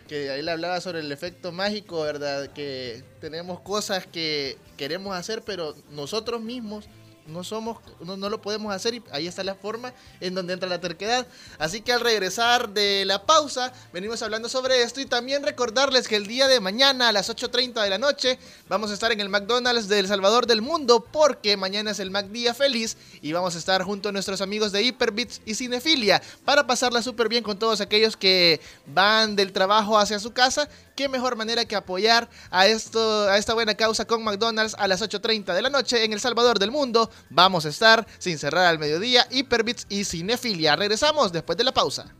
que 0.07 0.29
ahí 0.29 0.43
le 0.43 0.51
hablaba 0.51 0.79
sobre 0.81 0.99
el 0.99 1.11
efecto 1.11 1.51
mágico, 1.53 2.01
¿verdad? 2.01 2.51
Que 2.53 3.01
tenemos 3.21 3.61
cosas 3.61 4.05
que 4.05 4.57
queremos 4.77 5.15
hacer, 5.15 5.41
pero 5.43 5.73
nosotros 5.89 6.41
mismos 6.41 6.85
no 7.29 7.43
somos, 7.43 7.77
no, 8.01 8.17
no 8.17 8.29
lo 8.29 8.41
podemos 8.41 8.73
hacer 8.73 8.95
y 8.95 9.03
ahí 9.11 9.27
está 9.27 9.43
la 9.43 9.55
forma 9.55 9.93
en 10.19 10.35
donde 10.35 10.53
entra 10.53 10.67
la 10.67 10.81
terquedad. 10.81 11.25
Así 11.57 11.81
que 11.81 11.93
al 11.93 12.01
regresar 12.01 12.69
de 12.69 13.05
la 13.05 13.25
pausa, 13.25 13.71
venimos 13.93 14.21
hablando 14.21 14.49
sobre 14.49 14.81
esto 14.83 14.99
y 15.01 15.05
también 15.05 15.43
recordarles 15.43 16.07
que 16.07 16.15
el 16.15 16.27
día 16.27 16.47
de 16.47 16.59
mañana 16.59 17.09
a 17.09 17.11
las 17.11 17.29
8.30 17.29 17.81
de 17.83 17.89
la 17.89 17.97
noche 17.97 18.39
vamos 18.67 18.91
a 18.91 18.93
estar 18.93 19.11
en 19.11 19.19
el 19.19 19.29
McDonald's 19.29 19.87
de 19.87 19.99
El 19.99 20.07
Salvador 20.07 20.47
del 20.47 20.61
Mundo 20.61 21.05
porque 21.11 21.57
mañana 21.57 21.91
es 21.91 21.99
el 21.99 22.11
Mac 22.11 22.27
Día 22.27 22.53
Feliz 22.53 22.97
y 23.21 23.31
vamos 23.31 23.55
a 23.55 23.57
estar 23.57 23.83
junto 23.83 24.09
a 24.09 24.11
nuestros 24.11 24.41
amigos 24.41 24.71
de 24.71 24.83
Hyperbits 24.83 25.41
y 25.45 25.55
Cinefilia 25.55 26.21
para 26.45 26.65
pasarla 26.67 27.01
súper 27.01 27.29
bien 27.29 27.43
con 27.43 27.59
todos 27.59 27.81
aquellos 27.81 28.17
que 28.17 28.59
van 28.87 29.35
del 29.35 29.51
trabajo 29.51 29.97
hacia 29.97 30.19
su 30.19 30.31
casa. 30.31 30.69
Qué 30.99 31.07
mejor 31.07 31.37
manera 31.37 31.63
que 31.63 31.77
apoyar 31.77 32.29
a, 32.51 32.67
esto, 32.67 33.29
a 33.29 33.37
esta 33.37 33.53
buena 33.53 33.73
causa 33.75 34.03
con 34.03 34.21
McDonald's 34.21 34.75
a 34.77 34.85
las 34.85 35.01
8.30 35.01 35.53
de 35.53 35.61
la 35.61 35.69
noche 35.69 36.03
en 36.03 36.11
El 36.11 36.19
Salvador 36.19 36.59
del 36.59 36.71
Mundo. 36.71 37.09
Vamos 37.29 37.65
a 37.65 37.69
estar 37.69 38.05
sin 38.17 38.37
cerrar 38.37 38.65
al 38.65 38.79
mediodía, 38.79 39.25
Hyperbits 39.31 39.85
y 39.87 40.03
Cinefilia. 40.03 40.75
Regresamos 40.75 41.31
después 41.31 41.57
de 41.57 41.63
la 41.63 41.73
pausa. 41.73 42.13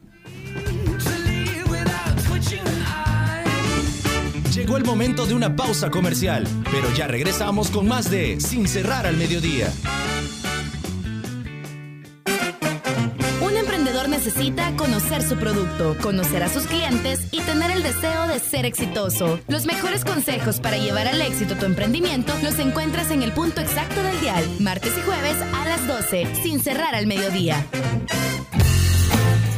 Llegó 4.56 4.78
el 4.78 4.86
momento 4.86 5.26
de 5.26 5.34
una 5.34 5.54
pausa 5.54 5.92
comercial, 5.92 6.48
pero 6.72 6.90
ya 6.94 7.06
regresamos 7.06 7.72
con 7.72 7.86
más 7.86 8.10
de 8.10 8.40
Sin 8.40 8.66
cerrar 8.66 9.06
al 9.06 9.18
mediodía. 9.18 9.74
Necesita 14.20 14.76
conocer 14.76 15.24
su 15.24 15.38
producto, 15.38 15.96
conocer 16.02 16.44
a 16.44 16.50
sus 16.50 16.68
clientes 16.68 17.22
y 17.32 17.40
tener 17.40 17.72
el 17.72 17.84
deseo 17.84 18.28
de 18.28 18.40
ser 18.40 18.66
exitoso. 18.66 19.40
Los 19.48 19.66
mejores 19.66 20.04
consejos 20.04 20.60
para 20.60 20.76
llevar 20.76 21.08
al 21.08 21.22
éxito 21.22 21.56
tu 21.56 21.66
emprendimiento 21.66 22.34
los 22.44 22.60
encuentras 22.60 23.12
en 23.12 23.24
el 23.24 23.32
punto 23.32 23.62
exacto 23.62 24.04
del 24.04 24.20
dial, 24.20 24.44
martes 24.60 24.92
y 24.98 25.02
jueves 25.04 25.38
a 25.42 25.64
las 25.70 25.88
12, 25.88 26.28
sin 26.44 26.60
cerrar 26.60 26.96
al 26.96 27.08
mediodía. 27.08 27.66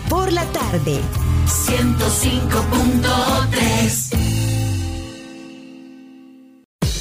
Por 0.08 0.32
la 0.32 0.46
tarde. 0.46 1.00
105.3 1.48 4.11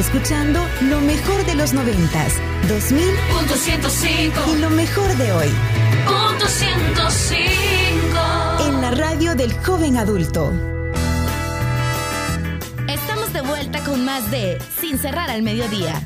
Escuchando 0.00 0.60
lo 0.88 1.00
mejor 1.00 1.44
de 1.44 1.54
los 1.54 1.74
noventas, 1.74 2.32
2000 2.68 3.04
Punto 3.36 3.54
105. 3.54 4.40
y 4.48 4.56
lo 4.58 4.70
mejor 4.70 5.14
de 5.16 5.32
hoy. 5.32 5.48
Punto 6.06 6.46
105. 6.48 8.66
En 8.66 8.80
la 8.80 8.90
radio 8.92 9.34
del 9.34 9.52
joven 9.62 9.98
adulto. 9.98 10.52
Estamos 12.88 13.32
de 13.34 13.42
vuelta 13.42 13.84
con 13.84 14.02
más 14.04 14.30
de 14.30 14.58
Sin 14.80 14.98
cerrar 14.98 15.28
al 15.30 15.42
mediodía. 15.42 16.00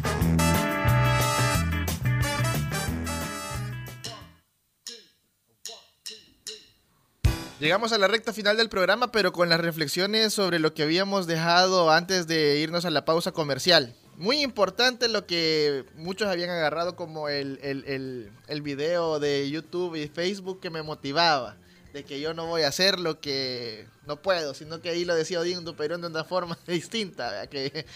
Llegamos 7.60 7.92
a 7.92 7.98
la 7.98 8.08
recta 8.08 8.32
final 8.32 8.56
del 8.56 8.68
programa, 8.68 9.12
pero 9.12 9.32
con 9.32 9.48
las 9.48 9.60
reflexiones 9.60 10.32
sobre 10.32 10.58
lo 10.58 10.74
que 10.74 10.82
habíamos 10.82 11.28
dejado 11.28 11.90
antes 11.90 12.26
de 12.26 12.58
irnos 12.58 12.84
a 12.84 12.90
la 12.90 13.04
pausa 13.04 13.30
comercial. 13.30 13.94
Muy 14.16 14.42
importante 14.42 15.08
lo 15.08 15.26
que 15.26 15.84
muchos 15.94 16.28
habían 16.28 16.50
agarrado 16.50 16.96
como 16.96 17.28
el, 17.28 17.60
el, 17.62 18.32
el, 18.48 18.62
video 18.62 19.20
de 19.20 19.48
YouTube 19.50 19.94
y 19.94 20.08
Facebook 20.08 20.60
que 20.60 20.70
me 20.70 20.82
motivaba. 20.82 21.56
De 21.92 22.04
que 22.04 22.20
yo 22.20 22.34
no 22.34 22.46
voy 22.46 22.62
a 22.62 22.68
hacer 22.68 22.98
lo 22.98 23.20
que 23.20 23.86
no 24.06 24.20
puedo, 24.20 24.54
sino 24.54 24.80
que 24.80 24.90
ahí 24.90 25.04
lo 25.04 25.14
decía 25.14 25.40
Odín 25.40 25.64
Duperón 25.64 26.00
de 26.00 26.08
una 26.08 26.24
forma 26.24 26.58
distinta. 26.66 27.30
¿verdad? 27.30 27.48
Que, 27.48 27.86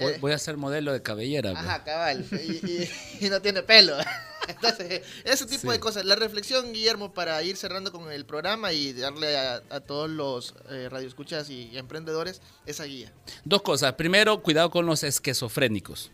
Voy, 0.00 0.12
eh, 0.12 0.18
voy 0.20 0.32
a 0.32 0.38
ser 0.38 0.56
modelo 0.56 0.92
de 0.92 1.02
cabellera. 1.02 1.52
pues. 1.52 1.64
Ajá, 1.64 1.84
cabal. 1.84 2.26
Y, 2.32 2.36
y- 2.36 2.90
y 3.26 3.30
no 3.30 3.40
tiene 3.40 3.62
pelo. 3.62 3.96
Entonces, 4.48 5.00
ese 5.24 5.46
tipo 5.46 5.72
de 5.72 5.80
cosas. 5.80 6.04
La 6.04 6.16
reflexión, 6.16 6.72
Guillermo, 6.72 7.14
para 7.14 7.42
ir 7.42 7.56
cerrando 7.56 7.90
con 7.92 8.12
el 8.12 8.26
programa 8.26 8.72
y 8.74 8.92
darle 8.92 9.38
a, 9.38 9.62
a 9.70 9.80
todos 9.80 10.10
los 10.10 10.54
eh, 10.68 10.88
radioescuchas 10.90 11.48
y 11.48 11.76
emprendedores 11.78 12.42
esa 12.66 12.84
guía. 12.84 13.10
Dos 13.44 13.62
cosas. 13.62 13.94
Primero, 13.94 14.42
cuidado 14.42 14.70
con 14.70 14.84
los 14.84 15.02
esquizofrénicos. 15.02 16.10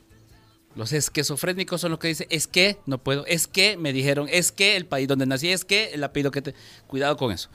Los 0.77 0.93
esquizofrénicos 0.93 1.81
son 1.81 1.91
los 1.91 1.99
que 1.99 2.09
dicen, 2.09 2.27
es 2.31 2.47
que 2.47 2.79
no 2.87 2.99
puedo, 2.99 3.27
es 3.27 3.49
que 3.49 3.77
me 3.77 3.93
dijeron, 3.93 4.29
es 4.31 4.53
que 4.53 4.77
el 4.77 4.87
país 4.87 5.09
donde 5.09 5.27
nací, 5.27 5.49
es 5.49 5.65
que 5.65 5.91
el 5.93 6.05
apellido 6.05 6.31
que 6.31 6.43
te... 6.43 6.55
Cuidado 6.87 7.17
con 7.17 7.33
eso. 7.33 7.51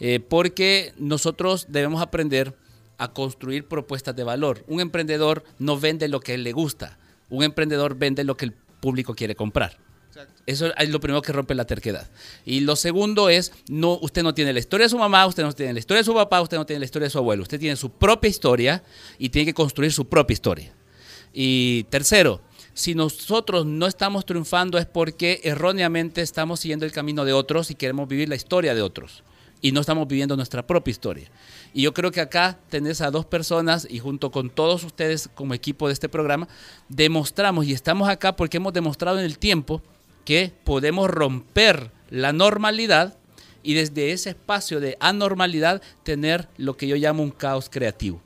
Eh, 0.00 0.20
porque 0.20 0.92
nosotros 0.98 1.66
debemos 1.68 2.02
aprender 2.02 2.54
a 2.98 3.12
construir 3.12 3.66
propuestas 3.66 4.14
de 4.14 4.24
valor. 4.24 4.64
Un 4.66 4.80
emprendedor 4.80 5.44
no 5.58 5.78
vende 5.78 6.08
lo 6.08 6.20
que 6.20 6.36
le 6.36 6.52
gusta. 6.52 6.98
Un 7.30 7.42
emprendedor 7.42 7.96
vende 7.96 8.24
lo 8.24 8.36
que 8.36 8.46
el 8.46 8.52
público 8.52 9.14
quiere 9.14 9.34
comprar. 9.34 9.78
Eso 10.46 10.72
es 10.76 10.88
lo 10.88 10.98
primero 10.98 11.22
que 11.22 11.32
rompe 11.32 11.54
la 11.54 11.66
terquedad. 11.66 12.10
Y 12.44 12.60
lo 12.60 12.74
segundo 12.74 13.28
es, 13.28 13.52
no, 13.68 13.98
usted 14.00 14.22
no 14.22 14.34
tiene 14.34 14.52
la 14.52 14.58
historia 14.58 14.86
de 14.86 14.90
su 14.90 14.98
mamá, 14.98 15.26
usted 15.26 15.42
no 15.42 15.52
tiene 15.52 15.74
la 15.74 15.78
historia 15.78 15.98
de 15.98 16.04
su 16.04 16.14
papá, 16.14 16.40
usted 16.40 16.56
no 16.56 16.66
tiene 16.66 16.80
la 16.80 16.86
historia 16.86 17.06
de 17.06 17.10
su 17.10 17.18
abuelo. 17.18 17.42
Usted 17.42 17.60
tiene 17.60 17.76
su 17.76 17.90
propia 17.90 18.28
historia 18.28 18.82
y 19.18 19.28
tiene 19.28 19.46
que 19.46 19.54
construir 19.54 19.92
su 19.92 20.08
propia 20.08 20.32
historia. 20.32 20.72
Y 21.32 21.84
tercero, 21.84 22.40
si 22.78 22.94
nosotros 22.94 23.66
no 23.66 23.88
estamos 23.88 24.24
triunfando 24.24 24.78
es 24.78 24.86
porque 24.86 25.40
erróneamente 25.42 26.20
estamos 26.22 26.60
siguiendo 26.60 26.86
el 26.86 26.92
camino 26.92 27.24
de 27.24 27.32
otros 27.32 27.72
y 27.72 27.74
queremos 27.74 28.06
vivir 28.06 28.28
la 28.28 28.36
historia 28.36 28.72
de 28.72 28.82
otros. 28.82 29.24
Y 29.60 29.72
no 29.72 29.80
estamos 29.80 30.06
viviendo 30.06 30.36
nuestra 30.36 30.64
propia 30.64 30.92
historia. 30.92 31.28
Y 31.74 31.82
yo 31.82 31.92
creo 31.92 32.12
que 32.12 32.20
acá 32.20 32.56
tenés 32.68 33.00
a 33.00 33.10
dos 33.10 33.26
personas 33.26 33.84
y 33.90 33.98
junto 33.98 34.30
con 34.30 34.48
todos 34.48 34.84
ustedes 34.84 35.28
como 35.34 35.54
equipo 35.54 35.88
de 35.88 35.94
este 35.94 36.08
programa, 36.08 36.46
demostramos 36.88 37.66
y 37.66 37.72
estamos 37.72 38.08
acá 38.08 38.36
porque 38.36 38.58
hemos 38.58 38.72
demostrado 38.72 39.18
en 39.18 39.24
el 39.24 39.38
tiempo 39.38 39.82
que 40.24 40.52
podemos 40.62 41.10
romper 41.10 41.90
la 42.10 42.32
normalidad 42.32 43.18
y 43.64 43.74
desde 43.74 44.12
ese 44.12 44.30
espacio 44.30 44.78
de 44.78 44.96
anormalidad 45.00 45.82
tener 46.04 46.48
lo 46.56 46.76
que 46.76 46.86
yo 46.86 46.94
llamo 46.94 47.24
un 47.24 47.32
caos 47.32 47.68
creativo. 47.68 48.22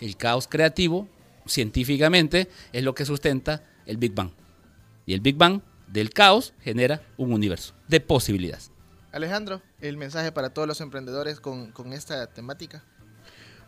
El 0.00 0.16
caos 0.16 0.48
creativo, 0.48 1.06
científicamente 1.48 2.48
es 2.72 2.84
lo 2.84 2.94
que 2.94 3.04
sustenta 3.04 3.64
el 3.86 3.96
Big 3.96 4.14
Bang. 4.14 4.30
Y 5.06 5.14
el 5.14 5.20
Big 5.20 5.36
Bang 5.36 5.60
del 5.86 6.10
caos 6.10 6.54
genera 6.60 7.02
un 7.16 7.32
universo 7.32 7.74
de 7.88 8.00
posibilidades. 8.00 8.70
Alejandro, 9.12 9.62
el 9.80 9.96
mensaje 9.96 10.32
para 10.32 10.50
todos 10.50 10.68
los 10.68 10.80
emprendedores 10.80 11.40
con, 11.40 11.72
con 11.72 11.92
esta 11.92 12.26
temática. 12.26 12.84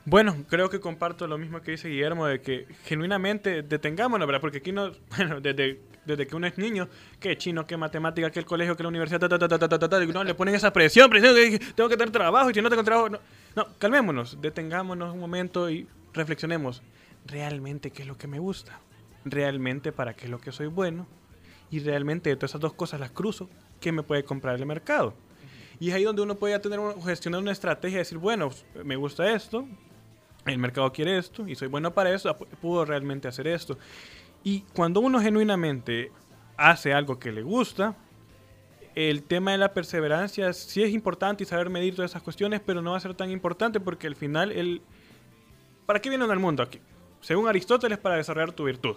Bueno, 0.05 0.45
creo 0.49 0.71
que 0.71 0.81
comparto 0.81 1.27
lo 1.27 1.37
mismo 1.39 1.61
que 1.61 1.73
dice 1.73 1.89
Guillermo, 1.89 2.27
de 2.27 2.41
que 2.41 2.67
genuinamente 2.85 3.63
detengámonos, 3.63 4.27
¿verdad? 4.27 4.41
Porque 4.41 4.59
aquí 4.59 4.73
no, 4.73 4.93
bueno, 5.17 5.41
desde, 5.41 5.81
desde 6.05 6.27
que 6.27 6.37
uno 6.37 6.47
es 6.47 6.57
niño, 6.57 6.89
que 7.19 7.37
chino, 7.37 7.67
que 7.67 7.77
matemática, 7.77 8.31
que 8.31 8.39
el 8.39 8.47
colegio, 8.47 8.77
que 8.77 8.83
la 8.83 8.89
universidad, 8.89 9.21
ta, 9.21 9.29
ta, 9.29 9.89
ta, 9.89 10.05
no, 10.07 10.25
le 10.25 10.35
ponen 10.35 10.55
esa 10.55 10.73
presión, 10.73 11.11
presión, 11.11 11.35
que 11.35 11.59
tengo 11.75 11.89
que 11.89 11.97
tener 11.97 12.11
trabajo 12.11 12.51
y 12.51 12.55
si 12.55 12.63
no 12.63 12.71
tengo 12.71 12.83
trabajo, 12.83 13.11
no, 13.11 13.19
no 13.55 13.69
calmémonos, 13.79 14.41
detengámonos 14.41 15.13
un 15.13 15.21
momento 15.21 15.71
y 15.71 15.87
reflexionemos 16.15 16.83
realmente 17.27 17.91
qué 17.91 18.03
es 18.03 18.09
lo 18.09 18.17
que 18.19 18.27
me 18.27 18.39
gusta, 18.39 18.81
realmente 19.25 19.93
para 19.93 20.15
qué 20.15 20.25
es 20.25 20.31
lo 20.31 20.41
que 20.41 20.53
soy 20.53 20.67
bueno 20.67 21.07
y 21.71 21.81
realmente 21.81 22.31
de 22.31 22.37
todas 22.37 22.53
esas 22.53 22.61
dos 22.61 22.73
cosas 22.75 23.01
las 23.01 23.11
cruzo, 23.11 23.49
¿qué 23.81 23.93
me 23.93 24.03
puede 24.03 24.25
comprar 24.25 24.57
el 24.57 24.67
mercado? 24.67 25.15
Y 25.79 25.89
es 25.89 25.95
ahí 25.95 26.05
donde 26.05 26.23
uno 26.23 26.35
puede 26.35 26.59
tener 26.59 26.81
gestionar 27.05 27.41
una 27.41 27.53
estrategia 27.53 27.97
y 27.97 27.99
decir, 27.99 28.19
bueno, 28.19 28.51
me 28.85 28.97
gusta 28.97 29.33
esto, 29.33 29.67
el 30.47 30.59
mercado 30.59 30.93
quiere 30.93 31.17
esto 31.19 31.47
y 31.47 31.55
soy 31.55 31.69
bueno 31.69 31.93
para 31.93 32.13
eso, 32.13 32.29
pu- 32.39 32.47
puedo 32.61 32.85
realmente 32.85 33.29
hacer 33.29 33.47
esto. 33.47 33.79
Y 34.43 34.63
cuando 34.75 35.01
uno 35.01 35.21
genuinamente 35.21 36.13
hace 36.57 36.93
algo 36.93 37.19
que 37.19 37.31
le 37.33 37.43
gusta, 37.43 37.97
el 38.95 39.23
tema 39.23 39.53
de 39.53 39.59
la 39.59 39.73
perseverancia 39.73 40.53
sí 40.53 40.83
es 40.83 40.91
importante 40.93 41.45
y 41.45 41.47
saber 41.47 41.71
medir 41.71 41.95
todas 41.95 42.11
esas 42.11 42.23
cuestiones, 42.23 42.61
pero 42.65 42.83
no 42.83 42.91
va 42.93 42.97
a 42.97 43.01
ser 43.01 43.15
tan 43.15 43.31
importante 43.31 43.81
porque 43.81 44.07
al 44.07 44.17
final 44.17 44.51
el... 44.53 44.83
¿Para 45.87 46.01
qué 46.01 46.09
viene 46.09 46.25
uno 46.25 46.33
al 46.33 46.39
mundo 46.41 46.63
aquí? 46.63 46.81
Según 47.21 47.49
Aristóteles, 47.49 47.99
para 47.99 48.17
desarrollar 48.17 48.53
tu 48.53 48.65
virtud. 48.65 48.97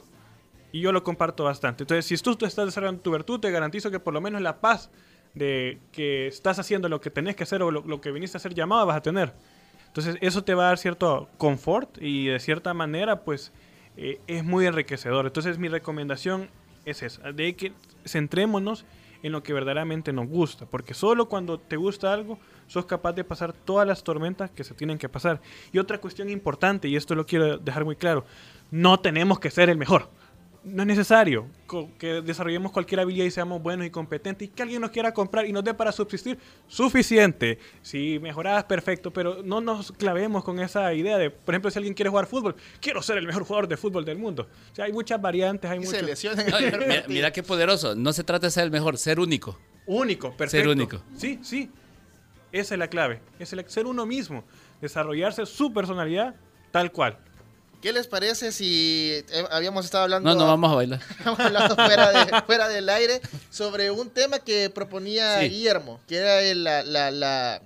Y 0.71 0.81
yo 0.81 0.91
lo 0.91 1.03
comparto 1.03 1.43
bastante. 1.43 1.83
Entonces, 1.83 2.05
si 2.05 2.17
tú, 2.17 2.35
tú 2.35 2.45
estás 2.45 2.65
desarrollando 2.65 3.01
tu 3.01 3.11
virtud, 3.11 3.39
te 3.39 3.51
garantizo 3.51 3.91
que 3.91 3.99
por 3.99 4.13
lo 4.13 4.21
menos 4.21 4.41
la 4.41 4.59
paz 4.59 4.89
de 5.33 5.79
que 5.91 6.27
estás 6.27 6.59
haciendo 6.59 6.89
lo 6.89 7.01
que 7.01 7.09
tenés 7.09 7.35
que 7.35 7.43
hacer 7.43 7.61
o 7.61 7.71
lo, 7.71 8.01
que 8.01 8.11
viniste 8.11 8.37
a 8.37 8.39
ser 8.39 8.53
llamado 8.53 8.85
vas 8.85 8.97
a 8.97 9.01
tener. 9.01 9.33
Entonces, 9.87 10.17
eso 10.21 10.43
te 10.43 10.55
va 10.55 10.63
a 10.63 10.67
dar 10.67 10.77
cierto 10.77 11.29
confort 11.37 11.97
y 12.01 12.27
de 12.27 12.39
cierta 12.39 12.73
manera, 12.73 13.23
pues, 13.23 13.51
eh, 13.97 14.19
es 14.27 14.43
muy 14.43 14.65
enriquecedor. 14.65 15.25
Entonces, 15.25 15.59
mi 15.59 15.67
recomendación 15.67 16.49
es 16.85 17.03
esa, 17.03 17.31
de 17.31 17.55
que 17.55 17.73
centrémonos 18.05 18.85
en 19.23 19.31
lo 19.31 19.41
que 19.41 19.53
verdaderamente 19.53 20.13
nos 20.13 20.27
gusta, 20.27 20.65
porque 20.65 20.93
solo 20.93 21.27
cuando 21.27 21.57
te 21.57 21.77
gusta 21.77 22.13
algo, 22.13 22.37
sos 22.67 22.85
capaz 22.85 23.13
de 23.13 23.23
pasar 23.23 23.53
todas 23.53 23.87
las 23.87 24.03
tormentas 24.03 24.51
que 24.51 24.63
se 24.63 24.73
tienen 24.73 24.97
que 24.97 25.09
pasar. 25.09 25.41
Y 25.71 25.79
otra 25.79 25.99
cuestión 25.99 26.29
importante, 26.29 26.87
y 26.89 26.95
esto 26.95 27.15
lo 27.15 27.25
quiero 27.25 27.57
dejar 27.57 27.85
muy 27.85 27.95
claro, 27.95 28.25
no 28.69 28.99
tenemos 28.99 29.39
que 29.39 29.49
ser 29.49 29.69
el 29.69 29.77
mejor. 29.77 30.09
No 30.63 30.83
es 30.83 30.87
necesario 30.87 31.47
que 31.97 32.21
desarrollemos 32.21 32.71
cualquier 32.71 33.01
habilidad 33.01 33.25
y 33.25 33.31
seamos 33.31 33.61
buenos 33.61 33.85
y 33.85 33.89
competentes 33.89 34.47
y 34.47 34.51
que 34.51 34.63
alguien 34.63 34.81
nos 34.81 34.91
quiera 34.91 35.13
comprar 35.13 35.45
y 35.45 35.51
nos 35.51 35.63
dé 35.63 35.73
para 35.73 35.91
subsistir 35.91 36.37
suficiente. 36.67 37.59
Si 37.81 38.17
mejoras, 38.19 38.63
perfecto, 38.63 39.11
pero 39.11 39.43
no 39.43 39.59
nos 39.59 39.91
clavemos 39.91 40.43
con 40.43 40.59
esa 40.59 40.93
idea 40.93 41.17
de, 41.17 41.31
por 41.31 41.53
ejemplo, 41.53 41.69
si 41.69 41.79
alguien 41.79 41.93
quiere 41.93 42.09
jugar 42.09 42.27
fútbol, 42.27 42.55
quiero 42.79 43.01
ser 43.01 43.17
el 43.17 43.27
mejor 43.27 43.43
jugador 43.43 43.67
de 43.67 43.75
fútbol 43.75 44.05
del 44.05 44.17
mundo. 44.17 44.47
O 44.71 44.75
sea, 44.75 44.85
hay 44.85 44.93
muchas 44.93 45.21
variantes, 45.21 45.69
hay 45.69 45.79
primer 45.79 46.87
mira, 46.87 47.03
mira 47.07 47.31
qué 47.31 47.43
poderoso. 47.43 47.95
No 47.95 48.13
se 48.13 48.23
trata 48.23 48.47
de 48.47 48.51
ser 48.51 48.63
el 48.63 48.71
mejor, 48.71 48.97
ser 48.97 49.19
único. 49.19 49.59
Único, 49.85 50.29
perfecto. 50.29 50.63
Ser 50.63 50.67
único. 50.69 51.03
Sí, 51.17 51.39
sí. 51.43 51.69
Esa 52.53 52.75
es 52.75 52.79
la 52.79 52.87
clave. 52.87 53.19
Es 53.39 53.51
el 53.51 53.67
ser 53.67 53.85
uno 53.85 54.05
mismo. 54.05 54.43
Desarrollarse 54.79 55.45
su 55.45 55.73
personalidad 55.73 56.35
tal 56.71 56.91
cual. 56.91 57.17
¿Qué 57.83 57.91
les 57.93 58.07
parece 58.07 58.51
si 58.53 59.23
eh, 59.29 59.45
habíamos 59.51 59.83
estado 59.85 60.05
hablando, 60.05 60.29
No, 60.33 60.35
no 60.39 60.47
vamos 60.47 60.71
a 60.71 60.75
bailar. 60.75 61.01
hablado 61.37 61.75
fuera, 61.75 62.09
de- 62.25 62.41
fuera 62.43 62.67
del 62.69 62.87
aire 62.87 63.21
sobre 63.51 63.91
un 63.91 64.09
tema 64.09 64.39
que 64.39 64.69
proponía 64.69 65.41
Sí. 65.41 65.49
Guillermo, 65.49 65.99
que 66.07 66.15
era 66.17 66.41
la, 66.55 66.81
la, 66.83 67.11
la- 67.11 67.61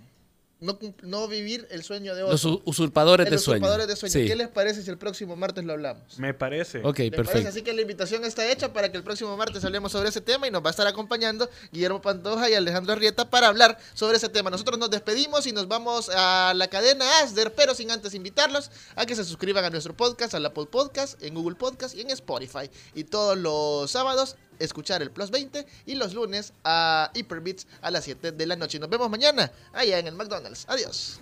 no, 0.59 1.27
vivir 1.27 1.67
el 1.69 1.83
sueño 1.83 2.15
de 2.15 2.23
otro. 2.23 2.33
Los 2.33 2.61
usurpadores 2.65 3.27
El 3.27 3.31
de 3.31 3.37
sueño. 3.37 3.57
usurpadores 3.59 3.87
de 3.87 3.95
sueño. 3.95 4.13
Sí. 4.13 4.25
¿Qué 4.25 4.35
les 4.35 4.47
parece 4.47 4.81
si 4.81 4.89
el 4.89 4.97
próximo 4.97 5.35
martes 5.35 5.63
lo 5.63 5.73
hablamos? 5.73 6.17
Me 6.17 6.33
parece. 6.33 6.79
Ok, 6.83 6.99
perfecto. 7.15 7.49
Así 7.49 7.61
que 7.61 7.73
la 7.73 7.81
invitación 7.81 8.25
está 8.25 8.49
hecha 8.51 8.73
para 8.73 8.91
que 8.91 8.97
el 8.97 9.03
próximo 9.03 9.37
martes 9.37 9.63
hablemos 9.63 9.91
sobre 9.91 10.09
ese 10.09 10.21
tema 10.21 10.47
y 10.47 10.51
nos 10.51 10.63
va 10.63 10.69
a 10.69 10.71
estar 10.71 10.87
acompañando 10.87 11.49
Guillermo 11.71 12.01
Pantoja 12.01 12.49
y 12.49 12.55
Alejandro 12.55 12.93
Arrieta 12.93 13.29
para 13.29 13.47
hablar 13.47 13.77
sobre 13.93 14.17
ese 14.17 14.29
tema. 14.29 14.49
Nosotros 14.49 14.79
nos 14.79 14.89
despedimos 14.89 15.45
y 15.45 15.51
nos 15.51 15.67
vamos 15.67 16.09
a 16.09 16.53
la 16.55 16.67
cadena 16.69 17.19
Asder, 17.19 17.53
pero 17.53 17.75
sin 17.75 17.91
antes 17.91 18.15
invitarlos 18.15 18.71
a 18.95 19.05
que 19.05 19.15
se 19.15 19.23
suscriban 19.23 19.63
a 19.63 19.69
nuestro 19.69 19.95
podcast, 19.95 20.33
a 20.33 20.39
la 20.39 20.49
Apple 20.49 20.65
Podcast, 20.65 21.21
en 21.21 21.35
Google 21.35 21.55
Podcast 21.55 21.95
y 21.95 22.01
en 22.01 22.09
Spotify. 22.09 22.69
Y 22.95 23.03
todos 23.03 23.37
los 23.37 23.91
sábados 23.91 24.35
escuchar 24.59 25.01
el 25.01 25.11
Plus 25.11 25.31
20 25.31 25.65
y 25.85 25.95
los 25.95 26.13
lunes 26.13 26.53
a 26.63 27.11
Hyperbeats 27.13 27.67
a 27.81 27.91
las 27.91 28.03
7 28.03 28.31
de 28.31 28.45
la 28.45 28.55
noche. 28.55 28.79
Nos 28.79 28.89
vemos 28.89 29.09
mañana 29.09 29.51
allá 29.73 29.99
en 29.99 30.07
el 30.07 30.15
McDonald's. 30.15 30.65
Adiós. 30.67 31.19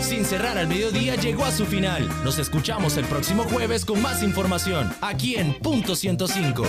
Sin 0.00 0.24
cerrar 0.24 0.58
al 0.58 0.68
mediodía 0.68 1.16
llegó 1.16 1.44
a 1.44 1.50
su 1.50 1.64
final. 1.64 2.08
Nos 2.22 2.38
escuchamos 2.38 2.96
el 2.96 3.06
próximo 3.06 3.44
jueves 3.44 3.84
con 3.84 4.02
más 4.02 4.22
información, 4.22 4.92
aquí 5.00 5.36
en 5.36 5.58
Punto 5.58 5.96
105. 5.96 6.64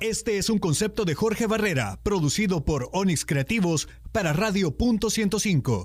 Este 0.00 0.36
es 0.36 0.50
un 0.50 0.58
concepto 0.58 1.04
de 1.04 1.14
Jorge 1.14 1.46
Barrera, 1.46 2.00
producido 2.02 2.64
por 2.64 2.88
Onix 2.92 3.24
Creativos 3.24 3.88
para 4.10 4.32
Radio 4.32 4.76
Punto 4.76 5.10
105. 5.10 5.80